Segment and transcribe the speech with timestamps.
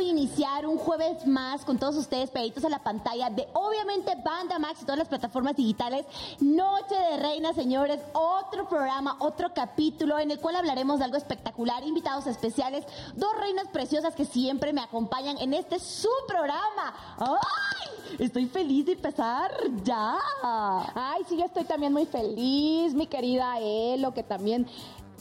[0.00, 4.82] iniciar un jueves más con todos ustedes peditos a la pantalla de obviamente Banda Max
[4.82, 6.06] y todas las plataformas digitales.
[6.40, 11.84] Noche de Reina, señores, otro programa, otro capítulo en el cual hablaremos de algo espectacular,
[11.84, 12.84] invitados especiales,
[13.14, 16.94] dos reinas preciosas que siempre me acompañan en este su programa.
[17.18, 18.16] ¡Ay!
[18.18, 20.16] Estoy feliz de empezar ya.
[20.42, 24.66] Ay, sí, yo estoy también muy feliz, mi querida Elo, que también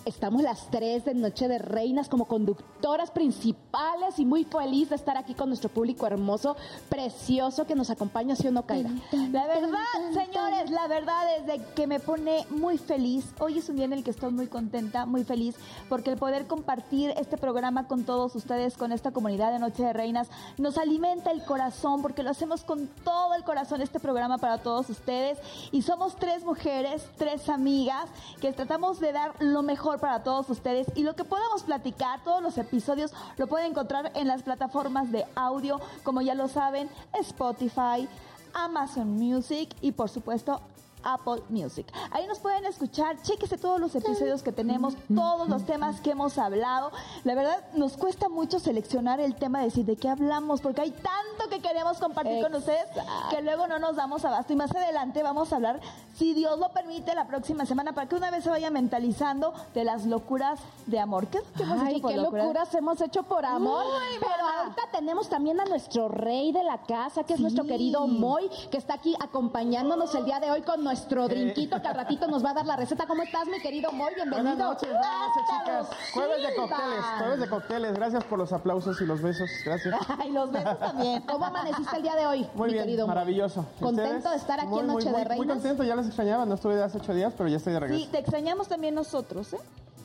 [0.06, 5.16] Estamos las tres de Noche de Reinas como conductoras principales y muy feliz de estar
[5.16, 6.58] aquí con nuestro público hermoso,
[6.90, 8.90] precioso que nos acompaña, ¿sí o no, Kaira?
[9.32, 9.78] La verdad,
[10.14, 13.34] señores, la verdad es de que me pone muy feliz.
[13.40, 15.56] Hoy es un día en el que estoy muy contenta, muy feliz,
[15.88, 19.94] porque el poder compartir este programa con todos ustedes, con esta comunidad de Noche de
[19.94, 24.58] Reinas, nos alimenta el corazón, porque lo hacemos con todo el corazón este programa para
[24.58, 25.40] todos ustedes.
[25.72, 28.10] Y somos tres mujeres, tres amigas,
[28.42, 30.88] que tratamos de dar lo mejor para todos ustedes.
[30.96, 35.26] Y lo que podamos platicar, todos los episodios lo pueden encontrar en las plataformas de
[35.36, 38.08] audio, como ya lo saben, Spotify,
[38.54, 40.62] Amazon Music y por supuesto
[41.04, 41.86] Apple Music.
[42.12, 46.38] Ahí nos pueden escuchar, chéquese todos los episodios que tenemos, todos los temas que hemos
[46.38, 46.92] hablado.
[47.24, 51.50] La verdad, nos cuesta mucho seleccionar el tema, decir de qué hablamos, porque hay tanto
[51.50, 52.86] que queremos compartir con ustedes
[53.30, 54.54] que luego no nos damos abasto.
[54.54, 55.80] Y más adelante vamos a hablar,
[56.16, 59.84] si Dios lo permite, la próxima semana, para que una vez se vaya mentalizando de
[59.84, 61.28] las locuras de amor.
[61.28, 62.44] ¿Qué hemos Ay, hecho por qué locuras?
[62.46, 63.84] locuras hemos hecho por amor.
[64.20, 67.44] Pero ahorita tenemos también a nuestro rey de la casa, que es Sí.
[67.44, 70.93] nuestro querido Moy, que está aquí acompañándonos el día de hoy con nuestro
[71.28, 73.06] drinquito, que al ratito nos va a dar la receta.
[73.08, 74.14] ¿Cómo estás, mi querido Moy?
[74.16, 74.56] Bienvenido.
[74.56, 75.88] Buenas noches, chicas.
[76.14, 77.94] Jueves de cócteles, jueves de cócteles.
[77.94, 79.50] Gracias por los aplausos y los besos.
[79.66, 79.96] Gracias.
[80.20, 81.22] Ay, los besos también.
[81.24, 83.16] ¿Cómo amaneciste el día de hoy, Muy mi bien, querido Moy?
[83.16, 83.66] maravilloso.
[83.80, 85.46] ¿Y ¿Contento de estar aquí Muy, en Noche muy, de Reinas?
[85.46, 86.46] Muy contento, ya les extrañaba.
[86.46, 88.12] No estuve de hace ocho días, pero ya estoy de Sí, regreso.
[88.12, 89.60] te extrañamos también nosotros, ¿eh?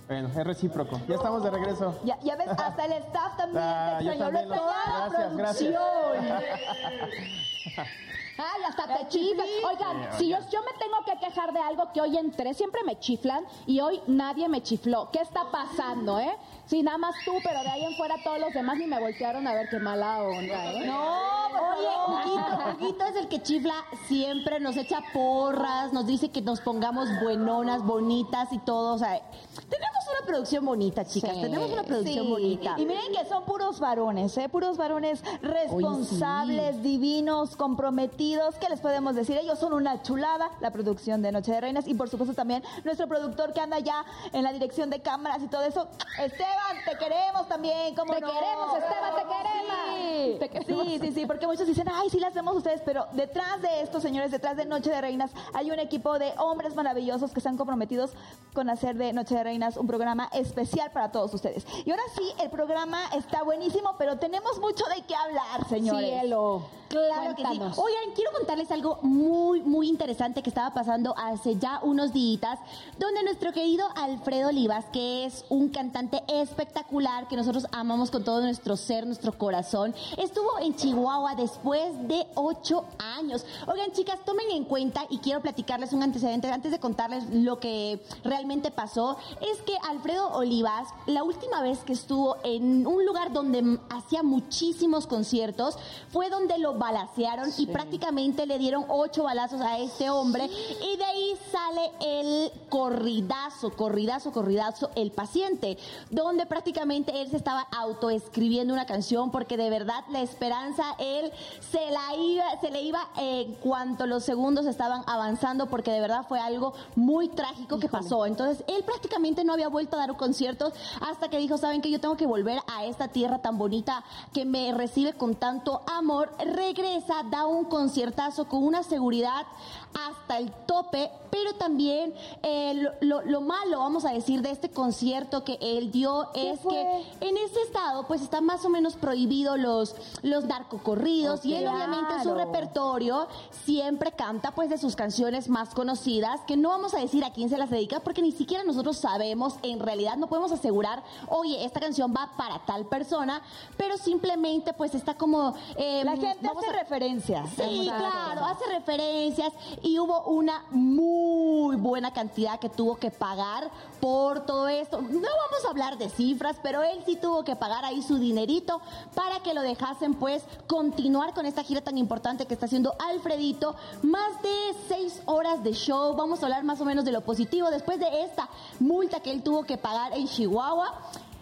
[0.09, 0.99] Bueno, es recíproco.
[1.07, 1.99] Ya estamos de regreso.
[2.05, 4.25] Ya, ya ves, hasta el staff también Ah, te extrañó.
[4.25, 5.75] también Lo la gracias, gracias.
[8.39, 9.47] Ay, hasta te chiflan.
[9.69, 12.99] Oigan, si yo, yo me tengo que quejar de algo que hoy entré, siempre me
[12.99, 15.11] chiflan y hoy nadie me chifló.
[15.11, 16.37] ¿Qué está pasando, eh?
[16.67, 19.47] Sí, nada más tú, pero de ahí en fuera todos los demás ni me voltearon
[19.47, 20.87] a ver qué mala onda, ¿eh?
[20.87, 21.89] No, por Oye.
[22.29, 23.75] Huguito, Huguito es el que chifla
[24.07, 28.95] siempre, nos echa porras, nos dice que nos pongamos buenonas, bonitas y todo.
[28.95, 29.21] O sea,
[29.69, 31.35] tenemos una producción bonita, chicas.
[31.35, 31.41] Sí.
[31.41, 32.31] Tenemos una producción Sí.
[32.31, 32.75] bonita.
[32.79, 34.49] Y miren que son puros varones, ¿eh?
[34.49, 38.28] Puros varones responsables, divinos, comprometidos.
[38.61, 39.39] ¿Qué les podemos decir?
[39.39, 41.87] Ellos son una chulada, la producción de Noche de Reinas.
[41.87, 45.49] Y por supuesto también nuestro productor que anda ya en la dirección de cámaras y
[45.49, 45.89] todo eso.
[46.19, 47.95] Esteban, te queremos también.
[47.95, 48.31] ¿cómo Te no?
[48.31, 50.65] queremos, Esteban, te queremos.
[50.65, 50.65] Sí.
[50.67, 54.03] Sí, sí, sí, porque muchos dicen, ay, sí las vemos ustedes, pero detrás de estos
[54.03, 58.13] señores, detrás de Noche de Reinas, hay un equipo de hombres maravillosos que están comprometidos
[58.53, 61.67] con hacer de Noche de Reinas un programa especial para todos ustedes.
[61.85, 66.21] Y ahora sí, el programa está buenísimo, pero tenemos mucho de qué hablar, señores.
[66.21, 66.63] Cielo.
[66.89, 67.61] Claro que sí.
[67.61, 72.59] Oigan, quiero contarles algo muy, muy interesante que estaba pasando hace ya unos días,
[72.99, 78.41] donde nuestro querido Alfredo Olivas, que es un cantante espectacular, que nosotros amamos con todo
[78.41, 83.47] nuestro ser, nuestro corazón, estuvo en Chihuahua después de ocho años.
[83.69, 88.03] Oigan, chicas, tomen en cuenta y quiero platicarles un antecedente antes de contarles lo que
[88.25, 89.17] realmente pasó.
[89.41, 95.07] Es que Alfredo Olivas, la última vez que estuvo en un lugar donde hacía muchísimos
[95.07, 95.79] conciertos,
[96.11, 101.05] fue donde lo balacearon y prácticamente le dieron ocho balazos a este hombre y de
[101.05, 105.77] ahí sale el corridazo, corridazo, corridazo, el paciente,
[106.11, 111.31] donde prácticamente él se estaba autoescribiendo una canción porque de verdad la esperanza él
[111.71, 116.25] se la iba, se le iba en cuanto los segundos estaban avanzando porque de verdad
[116.27, 118.25] fue algo muy trágico que pasó.
[118.25, 121.91] Entonces él prácticamente no había vuelto a dar un concierto hasta que dijo, saben que
[121.91, 124.03] yo tengo que volver a esta tierra tan bonita
[124.33, 126.33] que me recibe con tanto amor.
[126.39, 127.67] Regresa, da un
[127.99, 129.45] conciertazo con una seguridad
[129.95, 134.71] hasta el tope, pero también eh, lo, lo- lo malo, vamos a decir, de este
[134.71, 136.73] concierto que él dio ¿Qué es fue?
[136.73, 141.63] que en ese estado pues está más o menos prohibido los, los narcocorridos y él
[141.63, 141.77] Claro.
[141.77, 143.27] obviamente en su repertorio
[143.65, 147.49] siempre canta pues de sus canciones más conocidas, que no vamos a decir a quién
[147.49, 151.81] se las dedica porque ni siquiera nosotros sabemos, en realidad no podemos asegurar, oye, esta
[151.81, 153.43] canción va para tal persona,
[153.77, 155.55] pero simplemente pues está como...
[155.77, 157.51] eh, La gente hace a- referencias.
[157.57, 159.53] Sí, claro, hace referencias
[159.83, 163.71] y hubo una muy buena cantidad que tuvo que pagar
[164.01, 165.01] por todo esto.
[165.01, 168.81] No vamos a hablar de cifras, pero él sí tuvo que pagar ahí su dinerito
[169.15, 173.75] para que lo dejasen pues continuar con esta gira tan importante que está haciendo Alfredito.
[174.03, 177.71] Más de seis horas de show, vamos a hablar más o menos de lo positivo
[177.71, 178.49] después de esta
[178.81, 180.95] multa que él tuvo que pagar en Chihuahua.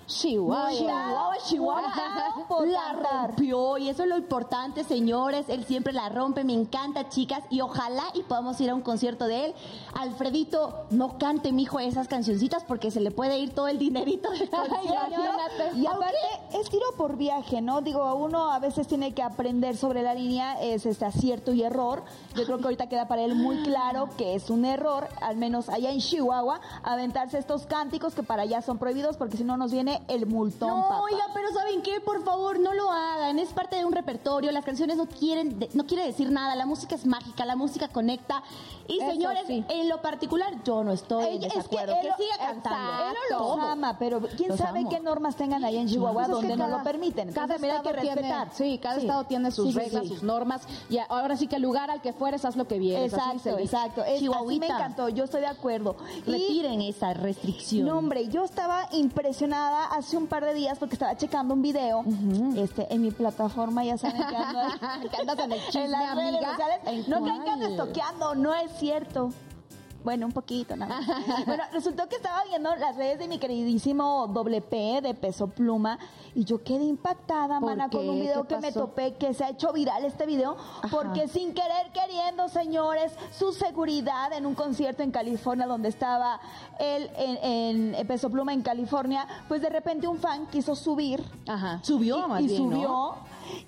[0.07, 0.71] Chihuahua.
[0.73, 1.83] Chihuahua, Chihuahua.
[1.83, 3.27] La cantar.
[3.27, 5.47] rompió y eso es lo importante, señores.
[5.49, 7.43] Él siempre la rompe, me encanta, chicas.
[7.51, 9.55] Y ojalá y podamos ir a un concierto de él.
[9.95, 14.49] Alfredito, no cante, mijo, esas cancioncitas porque se le puede ir todo el dinerito del
[14.51, 15.23] concierto.
[15.75, 16.17] Y aparte,
[16.55, 17.81] es tiro por viaje, ¿no?
[17.81, 22.05] Digo, uno a veces tiene que aprender sobre la línea, es este acierto y error.
[22.35, 25.69] Yo creo que ahorita queda para él muy claro que es un error, al menos
[25.69, 29.73] allá en Chihuahua, aventarse estos cánticos que para allá son prohibidos porque si no nos
[29.73, 31.01] viene el multón, No, papá.
[31.03, 32.01] oiga, pero ¿saben qué?
[32.01, 33.39] Por favor, no lo hagan.
[33.39, 34.53] Es parte de un repertorio.
[34.53, 36.55] Las canciones no quieren, de- no quiere decir nada.
[36.57, 38.43] La música es mágica, la música conecta.
[38.89, 39.65] Y Eso señores, sí.
[39.69, 43.09] en lo particular, yo no estoy en Ella- es que él Que, lo- siga cantando.
[43.11, 43.61] Él Todo.
[43.61, 44.89] ama, pero quién Los sabe amo.
[44.91, 47.33] qué normas tengan allá en Chihuahua Pues es que donde no cada- lo permiten.
[47.33, 48.49] Cada Entonces, mira, hay que tiene- respetar.
[48.53, 49.01] sí, cada Sí.
[49.07, 50.63] estado tiene sus Sí, reglas, sus normas.
[50.89, 53.13] Y ahora sí que el lugar al que fueres, haz lo que vieres.
[53.13, 54.05] así Exacto, exacto.
[54.05, 55.97] Es, así me encantó, yo estoy de acuerdo.
[56.27, 57.87] Y- Retiren esa restricción.
[57.89, 62.05] No, hombre, yo estaba impresionada hace un par de días porque estaba checando un video
[62.57, 65.09] este, en mi plataforma, ya saben que ando ahí.
[65.11, 66.79] Que andas en el chisme, en las redes sociales.
[66.87, 69.31] ¿En No crean que ando estoqueando, no es cierto.
[70.07, 71.01] Bueno, un poquito, nada.
[71.01, 71.47] más.
[71.47, 75.99] bueno, resultó que estaba viendo las redes de mi queridísimo doble P de peso pluma
[76.33, 79.43] y yo quedé impactada, ¿Por mana, con un video ¿Qué que me topé, que se
[79.43, 80.57] ha hecho viral este video,
[80.93, 86.39] porque sin querer queriendo, señores, su seguridad en un concierto en California donde estaba
[86.79, 91.81] él en, en peso pluma en California, pues de repente un fan quiso subir Ajá.
[91.83, 93.17] Subió, y, más y bien, ¿no?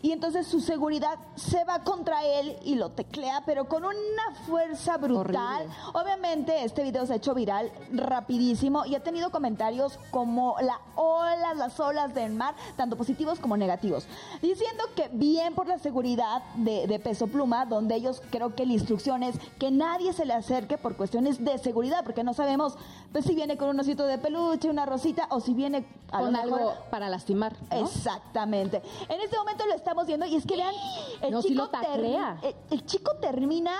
[0.02, 4.96] Y entonces su seguridad se va contra él y lo teclea, pero con una fuerza
[4.96, 5.66] brutal.
[5.66, 5.74] Horrible.
[5.94, 11.56] Obviamente este video se ha hecho viral rapidísimo y ha tenido comentarios como la olas,
[11.56, 14.06] las olas del mar, tanto positivos como negativos.
[14.42, 18.72] Diciendo que bien por la seguridad de, de Peso Pluma, donde ellos creo que la
[18.72, 22.76] instrucción es que nadie se le acerque por cuestiones de seguridad, porque no sabemos
[23.12, 26.32] pues si viene con un osito de peluche, una rosita, o si viene a Con
[26.32, 27.54] mejor- algo para lastimar.
[27.70, 27.76] ¿no?
[27.86, 28.82] Exactamente.
[29.08, 30.74] En este momento lo estamos viendo y es que vean,
[31.22, 32.38] el, No, chico, lo taclea.
[32.40, 33.72] termi- el- el chico termina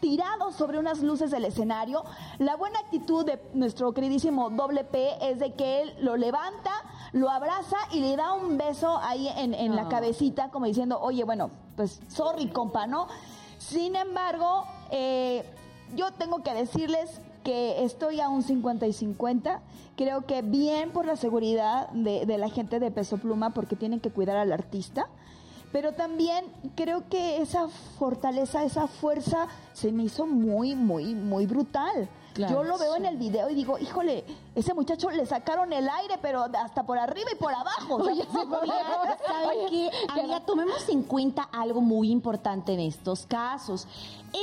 [0.00, 2.04] tirado sobre unas luces del escenario.
[2.38, 6.70] La buena actitud de nuestro queridísimo doble P es de que él lo levanta,
[7.12, 11.24] lo abraza y le da un beso ahí en, en la cabecita, como diciendo, oye,
[11.24, 13.06] bueno, pues sorry, compa, ¿no?
[13.58, 15.44] Sin embargo, eh,
[15.94, 19.62] yo tengo que decirles que estoy a un 50 y 50.
[19.96, 24.00] Creo que bien por la seguridad de, de la gente de Peso Pluma, porque tienen
[24.00, 25.08] que cuidar al artista.
[25.72, 27.68] Pero también creo que esa
[27.98, 32.08] fortaleza, esa fuerza se me hizo muy, muy, muy brutal.
[32.36, 32.98] Claro, Yo lo veo sí.
[32.98, 34.22] en el video y digo, híjole,
[34.54, 37.94] ese muchacho le sacaron el aire, pero hasta por arriba y por abajo.
[37.94, 38.38] Oye, sí,
[39.26, 39.90] ¿Saben qué?
[40.10, 43.88] Amiga, tomemos en cuenta algo muy importante en estos casos.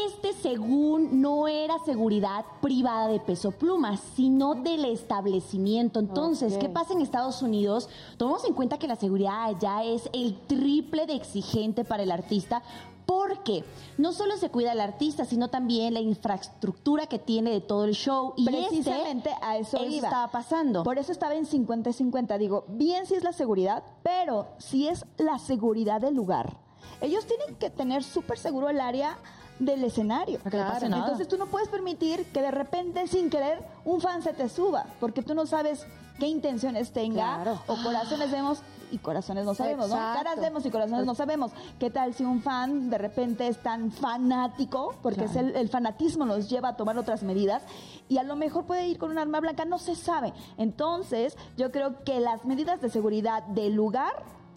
[0.07, 5.99] Este, según, no era seguridad privada de peso pluma, sino del establecimiento.
[5.99, 6.57] Entonces.
[6.57, 7.89] ¿qué pasa en Estados Unidos?
[8.17, 12.63] Tomemos en cuenta que la seguridad allá es el triple de exigente para el artista.
[13.05, 13.63] Porque
[13.97, 17.93] no solo se cuida al artista, sino también la infraestructura que tiene de todo el
[17.93, 18.33] show.
[18.37, 20.07] Y Precisamente este, a eso, iba.
[20.07, 20.83] estaba pasando.
[20.83, 22.37] Por eso estaba en 50 y 50.
[22.37, 26.57] Digo, bien si es la seguridad, pero si es la seguridad del lugar.
[27.01, 29.17] Ellos tienen que tener súper seguro el área
[29.59, 30.39] del escenario.
[30.51, 30.79] Nada.
[30.81, 34.85] Entonces tú no puedes permitir que de repente, sin querer, un fan se te suba,
[34.99, 35.85] porque tú no sabes
[36.19, 37.59] qué intenciones tenga Claro.
[37.67, 38.59] o corazones vemos
[38.93, 39.95] y corazones no sabemos, ¿no?
[39.95, 41.51] Caras vemos y corazones no sabemos.
[41.79, 46.25] ¿Qué tal si un fan de repente es tan fanático, porque es el, el fanatismo
[46.25, 47.63] nos lleva a tomar otras medidas
[48.07, 50.31] y a lo mejor puede ir con un arma blanca, no se sabe.
[50.57, 54.13] Entonces, yo creo que las medidas de seguridad del lugar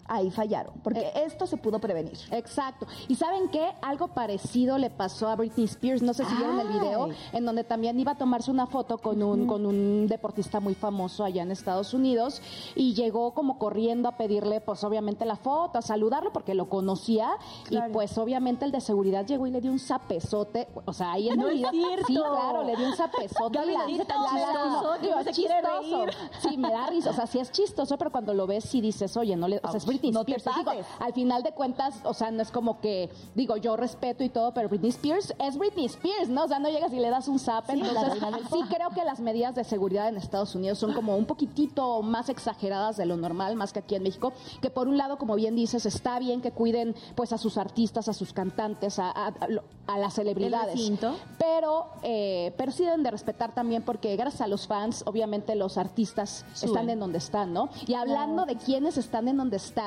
[0.07, 2.17] ahí fallaron, porque Eh, esto se pudo prevenir.
[2.31, 2.87] Exacto.
[3.07, 3.73] ¿Y saben qué?
[3.81, 7.63] Algo parecido le pasó a Britney Spears, no sé si vieron el video, en donde
[7.63, 11.51] también iba a tomarse una foto con un, con un deportista muy famoso allá en
[11.51, 12.41] Estados Unidos
[12.75, 17.29] y llegó como corriendo a pedirle, pues obviamente la foto, a saludarlo porque lo conocía
[17.65, 17.89] Claro.
[17.89, 21.29] y pues obviamente el de seguridad llegó y le dio un zapezote, o sea, ahí
[21.29, 21.71] en No el video.
[22.07, 23.57] Sí, claro, le dio un zapezote.
[23.57, 26.05] Gaby la- la- la- chistoso, digo, se quiere chistoso.
[26.05, 26.09] reír.
[26.41, 29.15] Sí, me da risa, o sea, sí es chistoso, pero cuando lo ves sí dices,
[29.17, 30.37] oye, no le, o sea, es Britney no te.
[30.37, 34.29] Digo, al final de cuentas, o sea, no es como que, digo, yo respeto y
[34.29, 36.45] todo, pero Britney Spears es Britney Spears, ¿no?
[36.45, 37.65] O sea, no llegas y le das un zap.
[37.67, 41.25] Sí, entonces, sí creo que las medidas de seguridad en Estados Unidos son como un
[41.25, 45.17] poquitito más exageradas de lo normal, más que aquí en México, que por un lado,
[45.17, 49.33] como bien dices, está bien que cuiden pues a sus artistas, a sus cantantes, a,
[49.97, 50.79] las celebridades.
[51.37, 55.77] Pero, eh, pero sí deben de respetar también porque gracias a los fans, obviamente los
[55.77, 56.69] artistas Suben.
[56.69, 57.69] están en donde están, ¿no?
[57.85, 59.77] Y hablando de quienes están en donde están,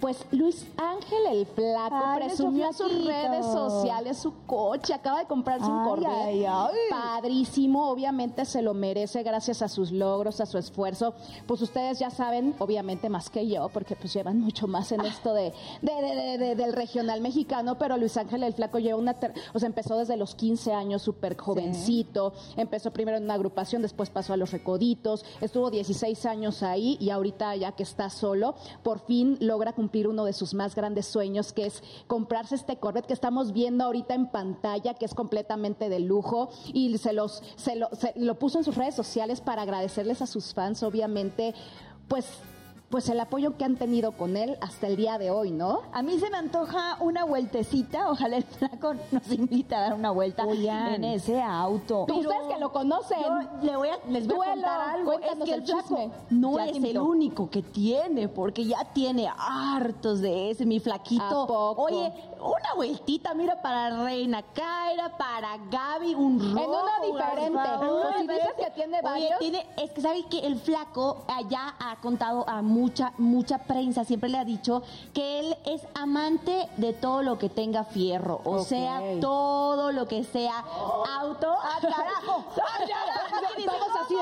[0.00, 5.26] Pues Luis Ángel el Flaco Ay, presumió nuestro sus redes sociales su coche, acaba de
[5.26, 6.08] comprarse un Ay, Corvette.
[6.10, 6.76] ay, ay.
[6.90, 11.14] Padrísimo, obviamente se lo merece gracias a sus logros, a su esfuerzo.
[11.46, 15.34] Pues ustedes ya saben, obviamente más que yo, porque pues llevan mucho más en esto
[15.34, 19.16] de, de- de- de- de- del regional mexicano, pero Luis Ángel el Flaco lleva una,
[19.54, 24.10] o sea, empezó desde los 15 años, súper jovencito, empezó primero en una agrupación, después
[24.10, 29.00] pasó a los Recoditos, estuvo 16 años ahí y ahorita ya que está solo, por
[29.00, 33.12] fin logra cumplir uno de sus más grandes sueños, que es comprarse este Corvette que
[33.12, 37.88] estamos viendo ahorita en pantalla, que es completamente de lujo, y se los, se lo,
[37.92, 41.54] se lo puso en sus redes sociales para agradecerles a sus fans, obviamente,
[42.08, 42.26] pues,
[42.92, 45.80] pues el apoyo que han tenido con él hasta el día de hoy, ¿no?
[45.92, 48.10] A mí se me antoja una vueltecita.
[48.10, 50.96] Ojalá el flaco nos invite a dar una vuelta Oigan.
[50.96, 52.02] en ese auto.
[52.02, 53.18] Ustedes que lo conocen.
[53.18, 55.14] Yo le voy a, les voy a contar algo.
[55.14, 59.26] Es que el el flaco no Ya es el único que tiene, porque ya tiene
[59.38, 61.44] hartos de ese, mi flaquito.
[61.44, 61.84] ¿A poco?
[61.84, 66.84] Oye, una vueltita, mira, para Reina Kaira, para Gaby, un rojo.
[67.02, 67.58] En por diferente.
[67.58, 68.02] favor.
[68.02, 69.38] Pues si dices que tiene Oye, varios.
[69.38, 74.28] tiene, es que sabe que el flaco allá ha contado a mucha, mucha prensa, siempre
[74.28, 74.82] le ha dicho
[75.14, 80.24] que él es amante de todo lo que tenga fierro, o sea, todo lo que
[80.24, 80.64] sea
[81.20, 81.54] auto.
[81.62, 82.44] ¡Ah, carajo!
[84.02, 84.20] Así de,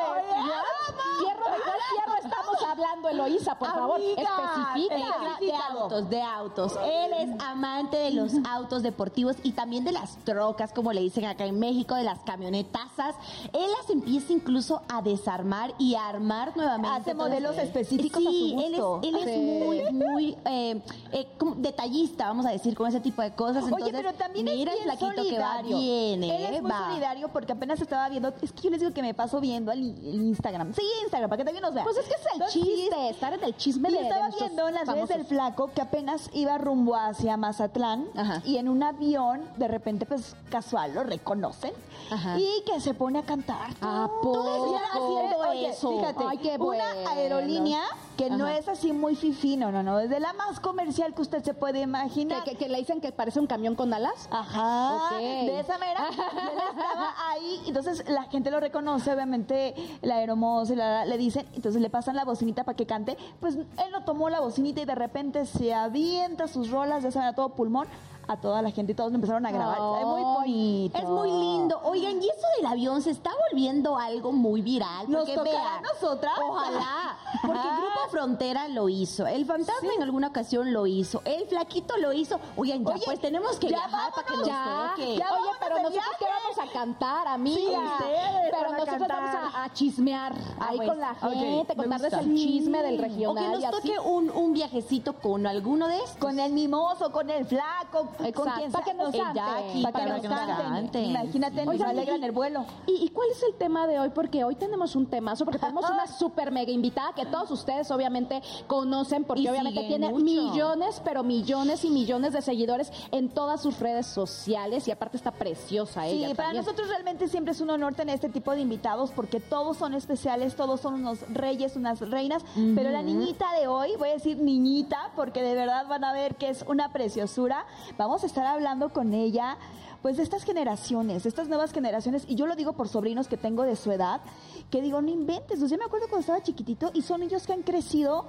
[1.20, 3.58] ¿Fierro de cuál fierro estamos hablando, Eloísa?
[3.58, 4.94] Por favor, Amiga, especifica.
[5.40, 6.72] de, de autos, de autos.
[6.84, 11.24] Él es amante de los autos deportivos y también de las trocas, como le dicen
[11.26, 13.14] acá en México, de las camionetazas.
[13.52, 17.00] Él las empieza incluso a desarmar y a armar nuevamente.
[17.00, 20.80] Hace modelos específicos a Sí, su él es, muy, muy eh,
[21.12, 23.64] eh, detallista, vamos a decir, con ese tipo de cosas.
[23.70, 25.78] Oye, pero también mira es el bien flaquito que va solidario.
[25.78, 26.56] bien, Él ¿eh?
[26.56, 26.88] es muy Va.
[26.88, 29.80] solidario porque apenas estaba viendo, es que yo les digo que me paso viendo el,
[30.04, 30.72] el Instagram.
[30.74, 31.84] Sí, Instagram, para que también nos vean.
[31.84, 34.68] Pues es que es el Entonces, chiste, estar en el chisme Y de, estaba viendo
[34.68, 38.42] en las redes del flaco que apenas iba rumbo hacia Mazatlán Ajá.
[38.44, 41.72] y en un avión, de repente, pues casual, lo reconocen
[42.10, 42.38] Ajá.
[42.38, 43.70] y que se pone a cantar.
[43.80, 44.78] ¿A poco?
[44.92, 45.90] haciendo Oye, eso.
[45.98, 46.82] Fíjate, Ay, qué bueno.
[47.00, 47.82] una aerolínea
[48.16, 51.42] que no es así muy fifí, no, no, es de la más comercial que usted
[51.42, 52.44] se puede imaginar.
[52.44, 54.28] Que, que- que le dicen que parece un camión con alas.
[54.30, 60.99] Ajá, de esa estaba ahí, entonces la gente lo reconoce, obviamente la aeromoza y la-
[61.04, 63.16] le dicen, entonces le pasan la bocinita para que cante.
[63.40, 67.20] Pues él no tomó la bocinita y de repente se avienta sus rolas de esa
[67.20, 67.86] manera, todo pulmón,
[68.32, 69.76] a toda la gente y todos lo empezaron a grabar.
[70.00, 70.98] es muy bonito.
[70.98, 71.80] Es muy lindo.
[71.84, 75.10] Oigan, y eso del avión se está volviendo algo muy viral.
[75.10, 76.32] ¿Nos Porque tocará vean, a nosotras?
[76.48, 77.16] Ojalá.
[77.42, 79.26] Porque el Grupo Frontera lo hizo.
[79.26, 81.22] El Fantasma en alguna ocasión lo hizo.
[81.24, 82.38] El Flaquito lo hizo.
[82.56, 85.16] Oigan, ya Oye, pues tenemos que ya viajar para que nos Ya, toque.
[85.16, 87.58] ya Oye, pero nosotros qué vamos a cantar, amiga.
[87.60, 91.74] Sí, ustedes pero a nosotros vamos a, a chismear Ah, ahí pues, con la gente,
[91.74, 95.88] me contarles el chisme del O que regional nos toque un, un viajecito con alguno
[95.88, 96.16] de estos.
[96.16, 100.28] Con el mimoso, con el flaco, con Exacto, quien pa' que nos cante, para que
[100.28, 101.04] nos canten.
[101.04, 102.64] Imagínate, nos alegran el vuelo.
[102.86, 104.10] ¿Y, y cuál es el tema de hoy?
[104.10, 108.42] Porque hoy tenemos un temazo, porque tenemos una super mega invitada que todos ustedes obviamente
[108.66, 110.24] conocen, porque Y obviamente tiene mucho.
[110.24, 115.30] millones, pero millones y millones de seguidores en todas sus redes sociales y aparte está
[115.30, 116.28] preciosa ella.
[116.28, 119.76] Sí, para nosotros realmente siempre es un honor tener este tipo de invitados porque todos
[119.76, 124.12] son especiales, todos son unos reyes, unas reinas, pero la niñita de hoy, voy a
[124.12, 127.64] decir niñita porque de verdad van a ver que es una preciosura,
[128.06, 129.56] vamos a estar hablando con ella.
[130.02, 133.36] Pues de estas generaciones, de estas nuevas generaciones, y yo lo digo por sobrinos que
[133.36, 134.22] tengo de su edad,
[134.70, 137.52] que digo, no inventes, pues yo me acuerdo cuando estaba chiquitito y son ellos que
[137.52, 138.24] han crecido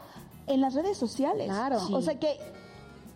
[0.48, 1.48] en las redes sociales.
[1.48, 1.80] Claro.
[1.94, 2.38] O sea que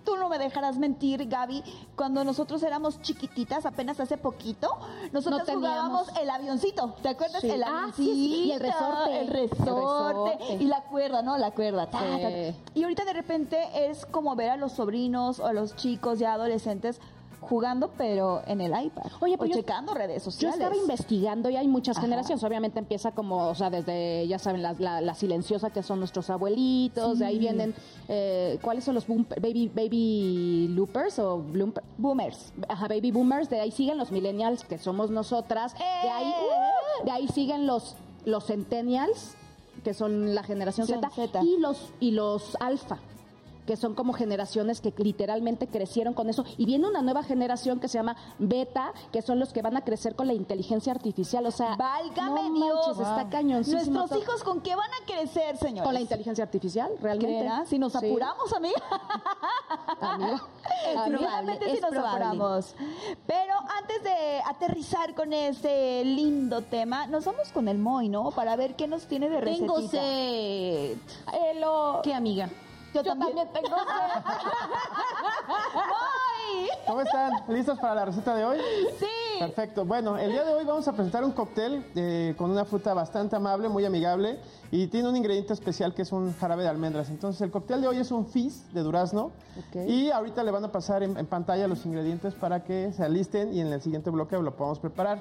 [0.05, 1.63] Tú no me dejarás mentir, Gaby.
[1.95, 4.69] Cuando nosotros éramos chiquititas, apenas hace poquito,
[5.11, 6.95] nosotros No jugábamos el avioncito.
[7.01, 7.41] ¿Te acuerdas?
[7.41, 7.49] Sí.
[7.49, 7.95] El Ah, avioncito.
[8.13, 9.19] sí, sí, y el resorte.
[9.19, 9.63] El resorte.
[9.63, 10.63] El resorte.
[10.63, 11.37] Y la cuerda, ¿no?
[11.37, 11.89] La cuerda.
[11.89, 12.01] ta.
[12.75, 16.33] Y ahorita de repente es como ver a los sobrinos o a los chicos ya
[16.33, 16.99] adolescentes
[17.45, 19.03] jugando, pero en el iPad.
[19.21, 20.57] Oye, o pero yo- checando redes Yo sociales.
[20.59, 22.05] estaba investigando y hay muchas Ajá.
[22.05, 22.43] generaciones.
[22.43, 26.29] Obviamente empieza como, o sea, desde, ya saben, la, la, la silenciosa que son nuestros
[26.29, 27.19] abuelitos.
[27.19, 27.73] De ahí vienen,
[28.07, 31.43] eh, ¿cuáles son los boom- baby, baby loopers o?
[31.97, 32.53] Boomers.
[32.67, 33.49] Ajá, baby boomers.
[33.49, 35.73] De ahí siguen los millennials, que somos nosotras.
[35.77, 37.01] De ahí, ¡Eh!
[37.01, 39.35] uh, de ahí siguen los, los centennials,
[39.83, 41.09] que son la generación Z.
[41.09, 41.41] Z.
[41.43, 42.97] Y los, y los alfa
[43.65, 46.45] que son como generaciones que literalmente crecieron con eso.
[46.57, 49.81] Y viene una nueva generación que se llama beta, que son los que van a
[49.83, 51.45] crecer con la inteligencia artificial.
[51.45, 52.87] O sea, Válgame no Dios.
[52.97, 55.83] manches, está cañoncísimo Nuestros hijos, ¿con qué van a crecer, señores?
[55.83, 57.35] Con la inteligencia artificial, realmente.
[57.37, 57.65] ¿Creerá?
[57.65, 57.97] Si nos Sí.
[58.09, 58.81] apuramos, amiga.
[60.01, 60.41] Amiga.
[60.85, 61.17] Es Amiga.
[61.19, 62.25] probablemente es si nos probable.
[62.25, 62.75] apuramos.
[63.25, 68.31] Pero antes de aterrizar con este lindo tema, nos vamos con el Moy, ¿no?
[68.31, 69.73] Para ver qué nos tiene de recetita.
[69.73, 70.97] Tengo sed.
[71.33, 72.49] Eh, lo- ¿Qué, amiga?
[72.95, 74.23] Yo, Yo también tengo sed.
[76.87, 77.31] ¿Cómo están?
[77.49, 78.57] ¿Listos para la receta de hoy?
[78.97, 79.05] Sí.
[79.39, 79.83] Perfecto.
[79.83, 83.35] Bueno, el día de hoy vamos a presentar un cóctel eh, con una fruta bastante
[83.35, 84.39] amable, muy amigable
[84.71, 87.09] y tiene un ingrediente especial que es un jarabe de almendras.
[87.09, 89.87] Entonces, el cóctel de hoy es un fizz de durazno Ok.
[89.87, 93.53] y ahorita le van a pasar en, en pantalla los ingredientes para que se alisten
[93.53, 95.19] y en el siguiente bloque lo podamos preparar.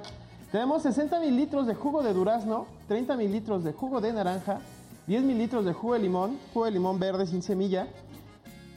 [0.52, 4.60] Tenemos 60 mililitros de jugo de durazno, 30 mililitros de jugo de naranja,
[5.06, 7.88] 10 mililitros de jugo de limón, jugo de limón verde sin semilla,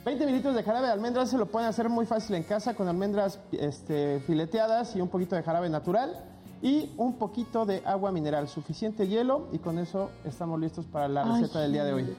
[0.06, 2.88] 20 mililitros de jarabe de almendras se lo pueden hacer muy fácil en casa con
[2.88, 6.24] almendras este, fileteadas y un poquito de jarabe natural
[6.62, 11.26] y un poquito de agua mineral, suficiente hielo y con eso estamos listos para la
[11.26, 12.16] receta del día de hoy.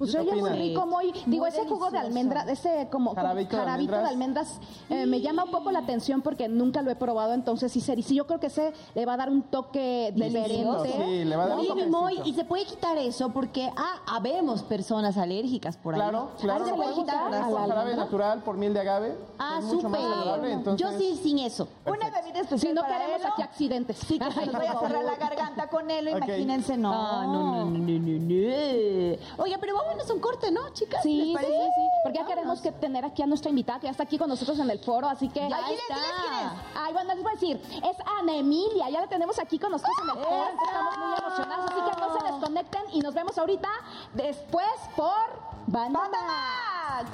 [0.00, 3.62] Pues ¿Qué oye muy rico, muy, digo, ese jugo de almendra, ese como Jarabito de
[3.62, 7.34] jarabito de almendras, eh, me llama un poco la atención porque nunca lo he probado,
[7.34, 10.84] entonces sí, sería- sí, yo creo que ese le va a dar un toque Delicioso,
[10.84, 11.04] diferente.
[11.04, 11.98] sí, le va a dar un Oye, mi toquecito.
[12.00, 16.00] Moy, y se puede quitar eso porque, ah, habemos personas alérgicas por ahí.
[16.00, 19.18] Claro, claro, Ah, ¿se puede quitar a la jarabe natural por miel de agave.
[19.38, 20.00] Ah, súper.
[20.46, 20.80] entonces...
[20.80, 21.68] Yo sí sin eso.
[21.84, 23.98] Una bebida especial Si no para queremos aquí accidentes.
[23.98, 26.90] Sí, que se nos vaya a cerrar la garganta con él, imagínense, no.
[26.90, 29.42] Ah, no, no, no, no, no, no.
[29.44, 31.02] Oiga, pero vámonos a un corte, ¿no, chicas?
[31.02, 31.52] Sí, ¿Les sí, parece?
[31.52, 34.28] sí, porque ya queremos que tener aquí a nuestra invitada que ya está aquí con
[34.28, 35.40] nosotros en el foro, así que...
[35.40, 35.94] Ya diles, está.
[35.94, 36.52] diles.
[36.76, 39.96] Ay, bueno, les voy a decir, es Ana Emilia, ya la tenemos aquí con nosotros
[40.02, 43.68] en el foro, estamos muy emocionados, así que no se desconecten y nos vemos ahorita
[44.14, 47.10] después por Banda ¡Banda Max.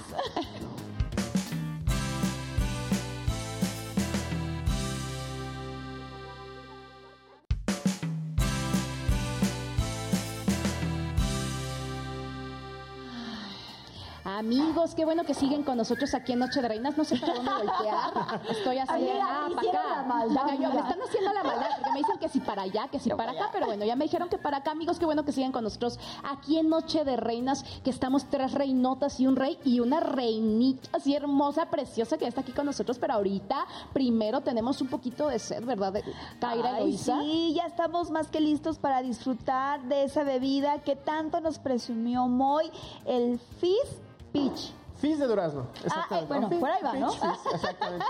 [14.26, 16.96] Amigos, qué bueno que siguen con nosotros aquí en Noche de Reinas.
[16.98, 18.40] No sé para dónde voltear.
[18.50, 19.96] Estoy así, ah, para acá.
[19.96, 22.88] la maldad, yo- me están haciendo la maldad porque me dicen que si para allá,
[22.88, 25.24] que si para acá, pero bueno, ya me dijeron que para acá, amigos, qué bueno
[25.24, 29.36] que siguen con nosotros aquí en Noche de Reinas, que estamos tres reinotas y un
[29.36, 34.40] rey y una reinita así hermosa, preciosa que está aquí con nosotros, pero ahorita primero
[34.40, 35.92] tenemos un poquito de sed, ¿verdad?
[35.92, 36.02] De
[36.40, 37.20] Kaira Eloisa.
[37.20, 42.26] sí, ya estamos más que listos para disfrutar de esa bebida que tanto nos presumió
[42.26, 42.68] Moy,
[43.06, 44.00] el Fizz
[44.36, 44.72] Peach.
[44.96, 45.66] Fizz de durazno.
[45.90, 47.12] Ah, eh, bueno, Fizz, por ahí va, ¿no?
[47.12, 48.06] Fizz, exactamente.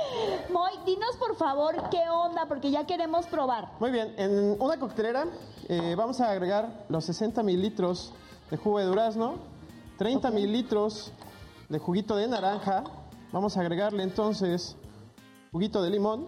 [0.52, 3.72] Moy, dinos por favor qué onda, porque ya queremos probar.
[3.78, 5.26] Muy bien, en una coctelera
[5.68, 8.12] eh, vamos a agregar los 60 mililitros
[8.50, 9.34] de jugo de durazno,
[9.98, 11.12] 30 mililitros
[11.68, 12.84] de juguito de naranja,
[13.32, 14.76] vamos a agregarle entonces
[15.52, 16.26] juguito de limón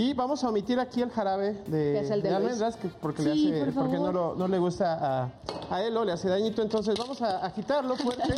[0.00, 2.44] y vamos a omitir aquí el jarabe de, es el de de Luis.
[2.52, 5.28] almendras que porque, Sí, le hace, por porque no, lo- no le gusta a,
[5.74, 8.22] a Elo, le hace dañito, entonces vamos a agitarlo fuerte.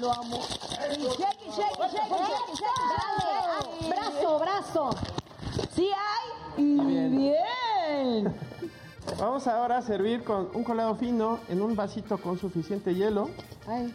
[0.00, 0.36] Lo amo.
[0.36, 1.18] Shake,
[1.54, 3.88] shake, shake.
[3.88, 4.90] Brazo, brazo.
[5.74, 6.62] Sí hay.
[6.64, 7.16] Y bien.
[7.16, 8.34] bien.
[9.18, 13.28] Vamos ahora a servir con un colado fino en un vasito con suficiente hielo.
[13.66, 13.94] Ay.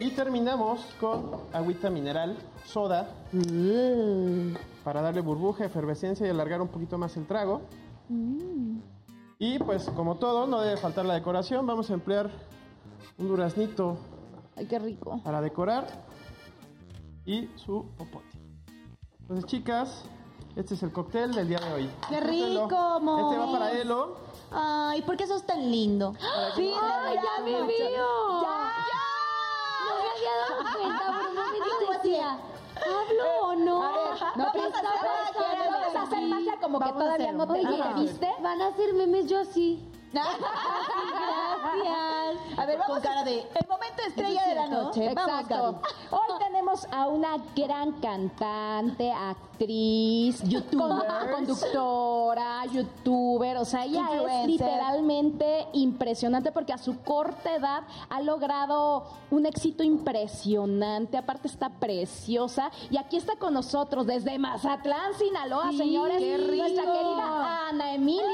[0.00, 3.08] Y terminamos con agüita mineral, soda,
[4.82, 7.60] para darle burbuja, efervescencia y alargar un poquito más el trago.
[9.38, 11.66] Y pues como todo, no debe faltar la decoración.
[11.66, 12.30] Vamos a emplear
[13.18, 13.98] un duraznito
[14.56, 15.20] Ay, qué rico.
[15.22, 15.86] para decorar
[17.26, 18.26] y su popote.
[19.20, 20.04] Entonces chicas,
[20.56, 21.90] este es el cóctel del día de hoy.
[22.08, 23.32] ¡Qué rico, Mos!
[23.32, 24.16] Este va para Elo.
[24.50, 26.14] Ay, ¿por qué sos tan lindo?
[26.56, 28.42] Sí, Ay, ya me vio.
[28.42, 29.09] Ya.
[30.20, 32.38] Había dado cuenta, por un momento decía,
[32.76, 33.82] ¿hablo o no?
[33.82, 37.32] A ver, No, vamos a hacer vamos a hacer magia como que Vamos a todavía
[37.32, 37.52] no te.
[37.66, 38.28] Oye, ¿viste?
[38.42, 39.82] Van a hacer memes yo así.
[40.12, 40.40] Gracias.
[42.56, 43.38] A ver, vamos Con cara de...
[43.40, 45.12] El momento estrella de la noche.
[45.14, 45.54] Vamos, Exacto.
[45.72, 45.76] Gaby.
[46.10, 51.06] Hoy tenemos a una gran cantante, actriz, Youtuber.
[51.06, 53.56] con- conductora, youtuber.
[53.58, 54.06] O sea, ella
[54.42, 61.16] es literalmente impresionante porque a su corta edad ha logrado un éxito impresionante.
[61.16, 62.70] Aparte está preciosa.
[62.90, 66.18] Y aquí está con nosotros desde Mazatlán, Sinaloa, Sí, señores.
[66.18, 66.56] qué rico.
[66.56, 68.24] Nuestra querida Ana Emilia.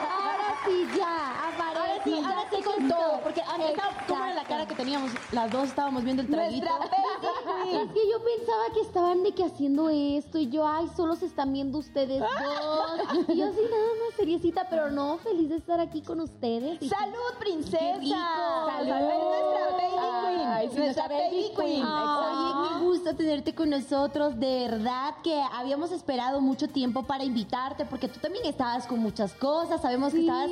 [0.00, 2.04] Ahora sí, ya, aparece.
[2.04, 3.20] sí, ahora sí con todo.
[3.22, 5.10] Porque antes, ¿cómo era la cara que teníamos?
[5.32, 6.66] Las dos estábamos viendo el traguito.
[7.68, 11.26] Es que yo pensaba que estaban de que haciendo esto y yo, ay, solo se
[11.26, 12.28] están viendo ustedes dos.
[13.28, 16.78] Y yo así nada más seriecita, pero no, feliz de estar aquí con ustedes.
[16.88, 17.78] Salud, princesa.
[17.78, 18.16] Qué rico.
[20.62, 21.84] Es nuestra baby queen.
[21.84, 24.38] Oye, qué gusto tenerte con nosotros.
[24.38, 29.34] De verdad que habíamos esperado mucho tiempo para invitarte porque tú también estabas con muchas
[29.34, 29.80] cosas.
[29.80, 30.48] Sabemos que estabas.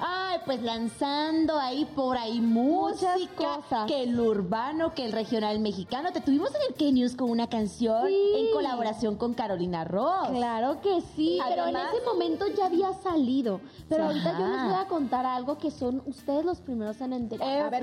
[0.00, 3.86] Ay, pues lanzando ahí por ahí música, cosas.
[3.86, 6.12] que el urbano, que el regional mexicano.
[6.12, 8.32] Te tuvimos en el K-News con una canción Sí.
[8.36, 10.28] en colaboración con Carolina Ross.
[10.28, 13.60] Claro que sí, pero en ese momento ya había salido.
[13.88, 17.48] Pero ahorita yo les voy a contar algo que son ustedes los primeros en enterar.
[17.66, 17.82] A ver,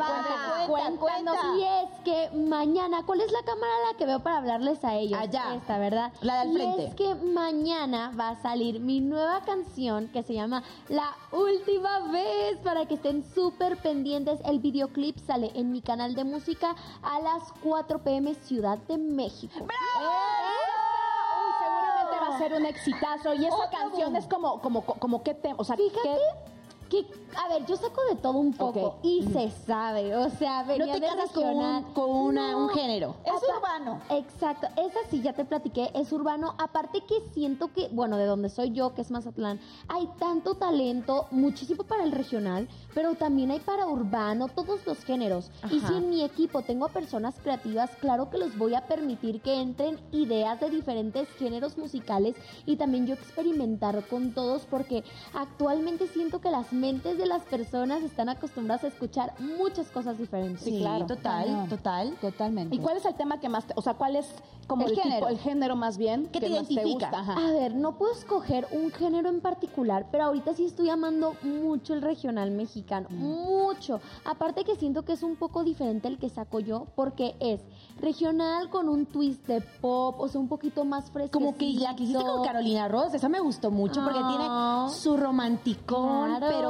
[0.67, 1.35] cuéntanos.
[1.57, 4.95] Y es que mañana, ¿cuál es la cámara a la que veo para hablarles a
[4.95, 5.19] ellos?
[5.19, 5.55] Allá.
[5.55, 6.11] Esta, ¿verdad?
[6.21, 6.85] La de al Y frente.
[6.85, 12.57] es que mañana va a salir mi nueva canción que se llama La Última Vez
[12.63, 14.39] para que estén súper pendientes.
[14.45, 19.55] El videoclip sale en mi canal de música a las 4 pm Ciudad de México.
[19.61, 19.67] Uy,
[21.59, 23.33] seguramente va a ser un exitazo.
[23.33, 24.15] Y esa Otro canción boom.
[24.15, 26.17] es como, como, como qué tema, o sea, Fíjate ¿qué-
[26.89, 30.67] que, a ver, yo saco de todo un poco y se sabe, o sea, No
[30.69, 32.57] venía te de casas con, un, con una- No.
[32.65, 33.15] un género.
[33.25, 34.01] Es Apa- urbano.
[34.09, 36.55] Exacto, esa sí ya te platiqué, es urbano.
[36.57, 41.27] Aparte que siento que, bueno, de donde soy yo, que es Mazatlán, hay tanto talento,
[41.31, 45.51] muchísimo para el regional, pero también hay para urbano, todos los géneros.
[45.71, 49.41] Y si en mi equipo tengo a personas creativas, claro que los voy a permitir
[49.41, 56.07] que entren ideas de diferentes géneros musicales y también yo experimentar con todos porque actualmente
[56.07, 60.61] siento que las mentes de las personas están acostumbradas a escuchar muchas cosas diferentes.
[60.63, 61.05] Sí, claro.
[61.05, 62.15] total, total.
[62.21, 62.75] Totalmente.
[62.75, 64.27] ¿Y cuál es el tema que más, te- o sea, cuál es
[64.67, 65.27] como El el, tipo- género.
[65.29, 67.09] el género más bien ¿Qué que te más te identifica?
[67.09, 67.19] gusta?
[67.19, 67.47] Ajá.
[67.47, 71.93] A ver, no puedo escoger un género en particular, pero ahorita sí estoy amando mucho
[71.93, 73.99] el regional mexicano, mucho.
[74.25, 77.61] Aparte que siento que es un poco diferente el que saco yo, porque es
[77.99, 81.39] regional con un twist de pop, o sea, un poquito más fresco.
[81.39, 84.85] Como que la que hiciste con Carolina Ross, esa me gustó mucho porque Ah.
[84.87, 86.47] tiene su romanticón, Claro.
[86.49, 86.66] pero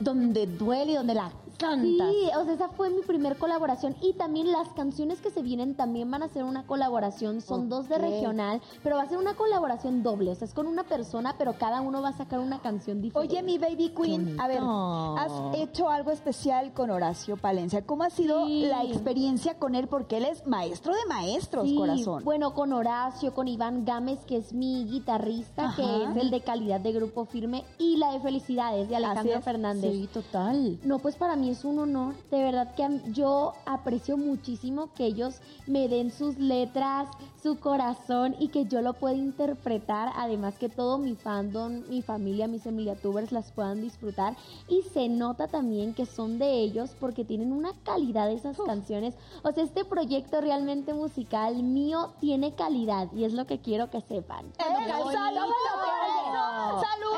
[0.00, 4.52] donde duele y donde la Sí, o sea, esa fue mi primer colaboración y también
[4.52, 8.60] las canciones que se vienen también van a ser una colaboración, son dos de regional,
[8.82, 11.80] pero va a ser una colaboración doble, o sea, es con una persona, pero cada
[11.80, 13.34] uno va a sacar una canción diferente.
[13.34, 17.84] Oye, mi baby queen, a ver, has hecho algo especial con Horacio Palencia.
[17.84, 18.62] ¿Cómo ha sido Sí.
[18.66, 19.88] la experiencia con él?
[19.88, 22.22] Porque él es maestro de maestros, Sí, corazón.
[22.24, 26.80] Bueno, con Horacio, con Iván Gámez, que es mi guitarrista, que es el de calidad
[26.80, 29.92] de Grupo Firme, y la de Felicidades de Alejandro Fernández.
[29.92, 30.78] Sí, total.
[30.84, 32.14] No, pues para mí es un honor.
[32.30, 37.08] De verdad que yo aprecio muchísimo que ellos me den sus letras,
[37.42, 40.12] su corazón y que yo lo pueda interpretar.
[40.16, 44.36] Además que todo mi fandom, mi familia, mis Emiliatubers las puedan disfrutar.
[44.68, 49.14] Y se nota también que son de ellos porque tienen una calidad esas canciones.
[49.42, 54.00] O sea, este proyecto realmente musical mío tiene calidad y es lo que quiero que
[54.00, 54.46] sepan.
[54.58, 54.88] ¡Eh,
[56.38, 56.80] bonito!
[56.80, 57.12] ¡Salud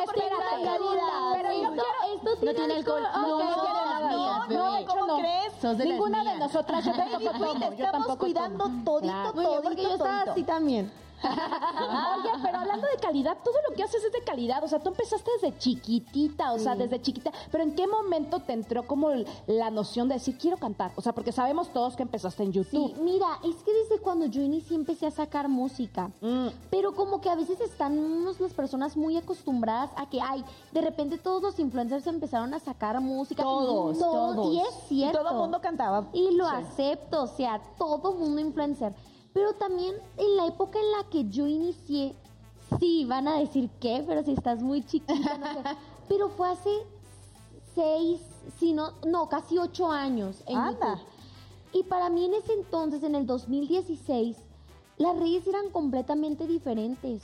[0.65, 1.33] calidad!
[1.35, 1.83] pero yo esto,
[2.15, 3.07] esto No tiene alcohol.
[3.07, 3.29] alcohol.
[3.29, 5.19] No, no no, no, ¿cómo no.
[5.19, 5.53] crees?
[5.61, 9.33] Sos de las Ninguna de nosotras, yo tampoco tomo, te yo estamos tampoco cuidando todito,
[9.33, 10.33] bien, porque todito, yo estaba todito.
[10.33, 10.93] así también.
[11.23, 14.63] Oye, pero hablando de calidad, todo lo que haces es de calidad.
[14.65, 17.31] O sea, tú empezaste desde chiquitita, o sea, desde chiquita.
[17.51, 19.11] Pero ¿en qué momento te entró como
[19.47, 20.93] la noción de decir, quiero cantar?
[20.97, 22.95] O sea, porque sabemos todos que empezaste en YouTube.
[22.95, 26.11] Sí, mira, es que desde cuando yo inicié empecé a sacar música.
[26.21, 26.49] Mm.
[26.71, 31.19] Pero como que a veces estamos las personas muy acostumbradas a que, ay, de repente
[31.19, 33.43] todos los influencers empezaron a sacar música.
[33.43, 34.55] Todos, Y todo- todos.
[34.55, 35.19] Y es Y cierto.
[35.19, 36.07] todo el mundo cantaba.
[36.13, 38.95] Y lo acepto, o sea, todo mundo influencer.
[39.33, 42.15] Pero también en la época en la que yo inicié,
[42.79, 45.63] sí, van a decir qué, pero si estás muy chiquita, no sé.
[46.09, 46.71] Pero fue hace
[47.73, 48.21] seis,
[48.59, 50.95] si no, no, casi ocho años en Anda.
[50.97, 51.07] YouTube.
[51.73, 54.37] Y para mí en ese entonces, en el 2016,
[54.97, 57.23] las redes eran completamente diferentes.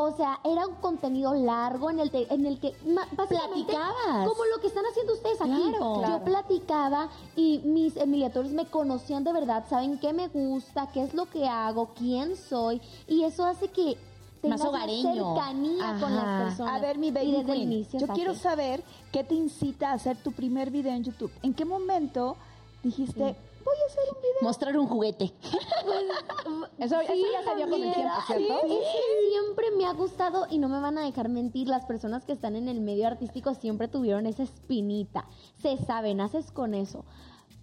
[0.00, 2.72] O sea, era un contenido largo en el, te- en el que
[3.16, 4.28] básicamente Platicabas.
[4.28, 5.72] como lo que están haciendo ustedes aquí.
[5.72, 6.02] Claro.
[6.20, 11.14] Yo platicaba y mis emiliatores me conocían de verdad, saben qué me gusta, qué es
[11.14, 13.96] lo que hago, quién soy y eso hace que
[14.40, 15.34] tengas Más hogareño.
[15.34, 16.76] cercanía con las personas.
[16.76, 18.20] A ver, mi Y baby desde el inicio yo saqué.
[18.20, 21.32] quiero saber qué te incita a hacer tu primer video en YouTube.
[21.42, 22.36] ¿En qué momento
[22.84, 23.34] dijiste,
[23.68, 24.42] voy a hacer un video?
[24.42, 25.32] Mostrar un juguete.
[26.78, 28.60] Eso, eso ya se dio con el tiempo, ¿cierto?
[28.62, 31.84] Sí, es que siempre me ha gustado y no me van a dejar mentir, las
[31.86, 35.26] personas que están en el medio artístico siempre tuvieron esa espinita.
[35.60, 37.04] Se sabe, naces con eso.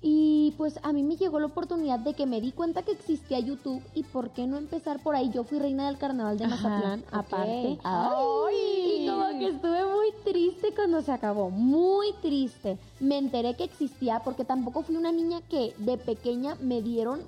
[0.02, 3.40] Y pues a mí me llegó la oportunidad de que me di cuenta que existía
[3.40, 5.32] YouTube y por qué no empezar por ahí.
[5.32, 7.80] Yo fui reina del carnaval de Mazatlán, aparte.
[7.84, 8.56] ¡Ay!
[9.06, 12.78] Y como que estuve muy triste cuando se acabó, muy triste.
[13.00, 17.22] Me enteré que existía porque tampoco fui una niña que de pequeña me dieron